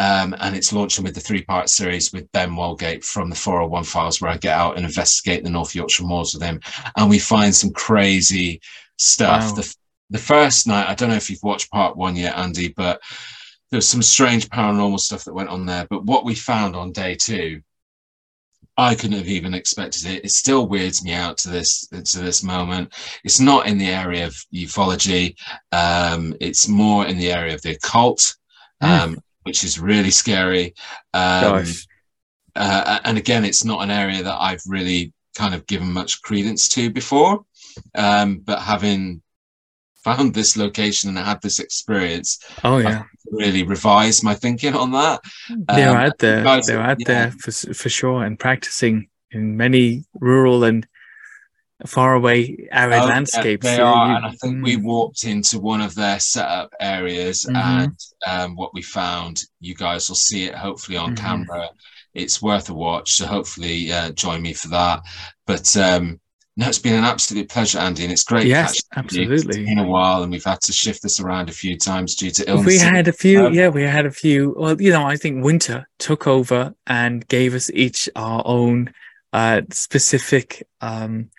[0.00, 3.84] Um, and it's launching with the three part series with Ben Walgate from the 401
[3.84, 6.58] files, where I get out and investigate the North Yorkshire Moors with him.
[6.96, 8.62] And we find some crazy
[8.96, 9.50] stuff.
[9.50, 9.54] Wow.
[9.56, 9.76] The,
[10.08, 13.02] the first night, I don't know if you've watched part one yet, Andy, but
[13.70, 15.86] there's some strange paranormal stuff that went on there.
[15.90, 17.60] But what we found on day two,
[18.78, 20.24] I couldn't have even expected it.
[20.24, 22.94] It still weirds me out to this to this moment.
[23.22, 25.36] It's not in the area of ufology.
[25.72, 28.34] Um, it's more in the area of the occult,
[28.80, 29.22] um, mm.
[29.50, 30.72] Which is really scary.
[31.12, 31.64] Um,
[32.54, 36.68] uh, and again, it's not an area that I've really kind of given much credence
[36.68, 37.44] to before.
[37.96, 39.22] Um, but having
[40.04, 42.38] found this location and had this experience.
[42.62, 43.02] Oh yeah,
[43.32, 45.20] really revised my thinking on that.
[45.66, 46.44] They're um, out there.
[46.60, 47.06] They're out yeah.
[47.08, 50.86] there for for sure, and practicing in many rural and
[51.86, 53.64] far away arid oh, landscapes.
[53.64, 54.64] Yeah, they are, and I think mm.
[54.64, 57.56] we walked into one of their setup areas, mm-hmm.
[57.56, 61.24] and um, what we found, you guys will see it hopefully on mm-hmm.
[61.24, 61.68] camera.
[62.14, 65.02] It's worth a watch, so hopefully uh, join me for that.
[65.46, 66.20] But um,
[66.56, 68.46] no, it's been an absolute pleasure, Andy, and it's great.
[68.46, 69.34] Yes, absolutely.
[69.34, 72.30] It's been a while, and we've had to shift this around a few times due
[72.32, 72.66] to illness.
[72.66, 74.54] We had a few, um, yeah, we had a few.
[74.58, 78.92] Well, you know, I think winter took over and gave us each our own
[79.32, 81.30] uh, specific um,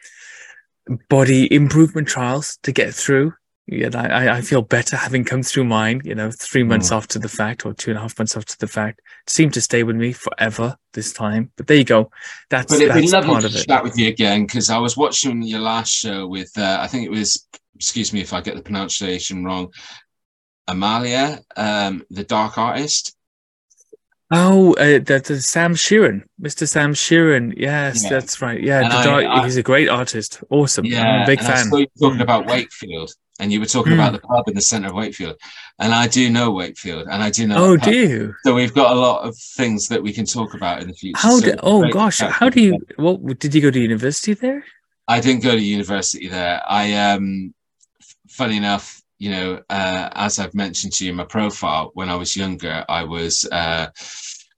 [1.09, 3.34] body improvement trials to get through
[3.72, 6.97] yeah, I, I feel better having come through mine, you know, three months mm.
[6.97, 8.99] after the fact or two and a half months after the fact.
[9.26, 11.51] It seemed to stay with me forever this time.
[11.55, 12.11] But there you go.
[12.49, 14.77] That's, but it'd that's be lovely part to of chat with you again because I
[14.77, 18.41] was watching your last show with, uh, I think it was, excuse me if I
[18.41, 19.72] get the pronunciation wrong,
[20.68, 23.15] Amalia, um, the dark artist.
[24.32, 26.68] Oh, uh, that's uh, Sam Sheeran, Mr.
[26.68, 27.53] Sam Sheeran.
[27.58, 28.10] Yes, yeah.
[28.10, 28.62] that's right.
[28.62, 30.41] Yeah, dark, I, he's a great artist.
[30.49, 30.86] Awesome.
[30.86, 31.74] Yeah, I'm a big fan.
[31.74, 32.22] I you talking mm.
[32.22, 33.95] about Wakefield and you were talking mm.
[33.95, 35.36] about the pub in the centre of Wakefield,
[35.80, 37.56] and I do know Wakefield, and I do know.
[37.58, 38.36] Oh, do you?
[38.45, 41.20] So we've got a lot of things that we can talk about in the future.
[41.20, 41.40] How?
[41.40, 42.80] So do, oh gosh, how do you?
[42.98, 44.64] What did you go to university there?
[45.08, 46.62] I didn't go to university there.
[46.66, 47.53] I um,
[48.30, 52.15] funny enough, you know, uh, as I've mentioned to you in my profile, when I
[52.15, 53.45] was younger, I was.
[53.52, 53.88] Uh,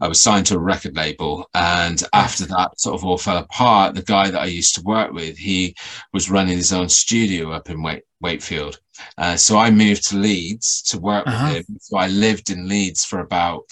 [0.01, 1.49] I was signed to a record label.
[1.53, 5.13] And after that sort of all fell apart, the guy that I used to work
[5.13, 5.75] with, he
[6.11, 8.81] was running his own studio up in Wake, Wakefield.
[9.17, 11.53] Uh, so I moved to Leeds to work uh-huh.
[11.53, 11.77] with him.
[11.79, 13.63] So I lived in Leeds for about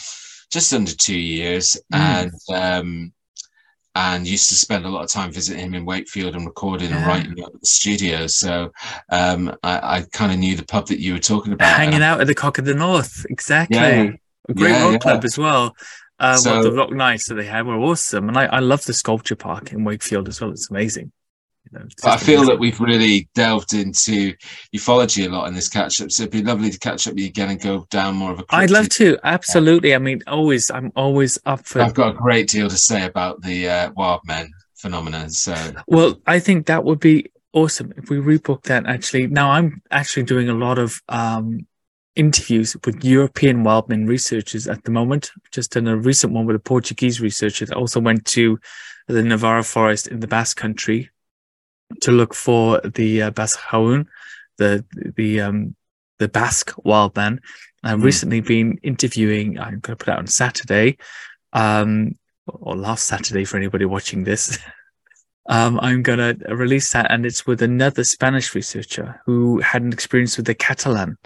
[0.52, 1.76] just under two years.
[1.92, 2.00] Mm.
[2.00, 3.14] And um,
[3.96, 6.98] and used to spend a lot of time visiting him in Wakefield and recording Yeah.
[7.00, 8.28] and writing at the studio.
[8.28, 8.72] So
[9.10, 11.78] um, I, I kind of knew the pub that you were talking about.
[11.78, 13.78] Hanging out at the Cock of the North, exactly.
[13.78, 14.12] Yeah.
[14.50, 14.98] A great Yeah, yeah.
[14.98, 15.76] club as well.
[16.20, 18.86] Uh, So- well, the rock nights that they had were awesome, and I, I love
[18.86, 20.52] the sculpture park in Wakefield as well.
[20.52, 21.12] It's amazing.
[21.72, 24.34] You know, But I feel that we've really delved into
[24.76, 26.12] ufology a lot in this catch up.
[26.12, 28.40] So it'd be lovely to catch up with you again and go down more of
[28.40, 28.46] a.
[28.50, 29.96] I'd love to absolutely.
[29.96, 30.70] I mean, always.
[30.70, 31.82] I'm always up for.
[31.82, 35.30] I've got a great deal to say about the uh, wild men phenomenon.
[35.30, 35.56] So
[35.88, 38.86] Well, I think that would be awesome if we rebook that.
[38.86, 41.68] Actually, now I'm actually doing a lot of um,
[42.16, 45.32] interviews with European wildmen researchers at the moment.
[45.52, 48.60] Just done a recent one with a Portuguese researcher that also went to
[49.08, 51.10] the Navarra forest in the Basque Country
[52.02, 53.60] to look for the uh, Basque
[54.58, 54.86] the
[55.16, 55.76] the um,
[56.20, 57.40] the Basque wildman.
[57.84, 58.04] I've Mm.
[58.04, 59.60] recently been interviewing.
[59.60, 60.98] I'm going to put out on Saturday,
[61.54, 62.16] um,
[62.46, 64.60] or last Saturday for anybody watching this.
[65.50, 69.92] um, I'm going to release that, and it's with another Spanish researcher who had an
[69.94, 71.18] experience with the Catalan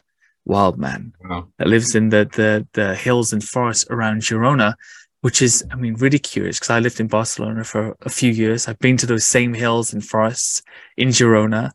[0.45, 4.75] wild man well, that lives in the the, the hills and forests around Girona,
[5.25, 8.67] which is, I mean, really curious because I lived in Barcelona for a few years.
[8.67, 10.61] I've been to those same hills and forests
[10.97, 11.71] in Girona,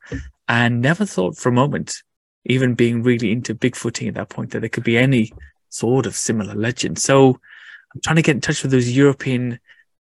[0.47, 1.97] and never thought for a moment,
[2.45, 5.33] even being really into Bigfooting at that point, that there could be any
[5.69, 7.01] sort of similar legend.
[7.01, 7.41] So
[7.93, 9.59] I'm trying to get in touch with those European,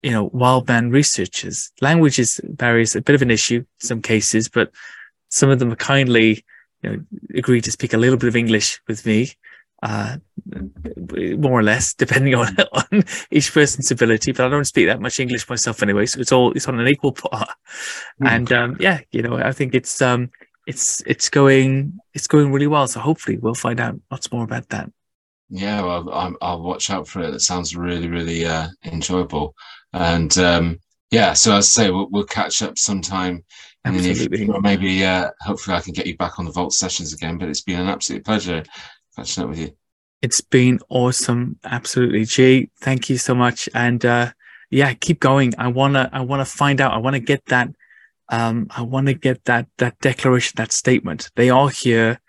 [0.02, 1.70] you know, wild man researchers.
[1.80, 4.72] Language is barriers a bit of an issue in some cases, but
[5.28, 6.44] some of them are kindly,
[6.82, 7.04] you know,
[7.36, 9.30] agree to speak a little bit of English with me,
[9.82, 10.16] uh,
[11.36, 14.32] more or less, depending on, on each person's ability.
[14.32, 16.88] But I don't speak that much English myself anyway, so it's all it's on an
[16.88, 17.46] equal par.
[18.22, 18.28] Mm.
[18.28, 20.30] And um, yeah, you know, I think it's um,
[20.66, 22.86] it's it's going it's going really well.
[22.86, 24.90] So hopefully we'll find out lots more about that.
[25.50, 27.34] yeah, well, I'm, I'll watch out for it.
[27.34, 29.54] It sounds really, really uh, enjoyable.
[29.92, 30.80] And um,
[31.10, 33.44] yeah, so as I say, we'll, we'll catch up sometime
[33.84, 34.48] in Absolutely.
[34.48, 37.38] Or maybe, uh, hopefully, I can get you back on the Vault sessions again.
[37.38, 38.62] But it's been an absolute pleasure
[39.18, 39.72] catching up with you.
[40.22, 41.58] It's been awesome.
[41.64, 42.24] Absolutely.
[42.24, 43.68] Jay, thank you so much.
[43.74, 44.32] And uh
[44.70, 45.54] yeah, keep going.
[45.58, 46.92] I wanna I wanna find out.
[46.92, 47.68] I wanna get that
[48.28, 51.30] um I wanna get that that declaration, that statement.
[51.36, 52.20] They are here.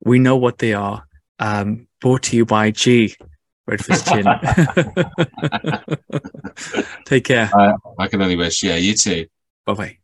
[0.00, 1.04] We know what they are.
[1.38, 3.14] Um brought to you by G.
[3.66, 4.24] Redford's Chin.
[7.06, 7.50] Take care.
[7.98, 9.26] I can only wish, yeah, you too.
[9.64, 10.01] Bye bye.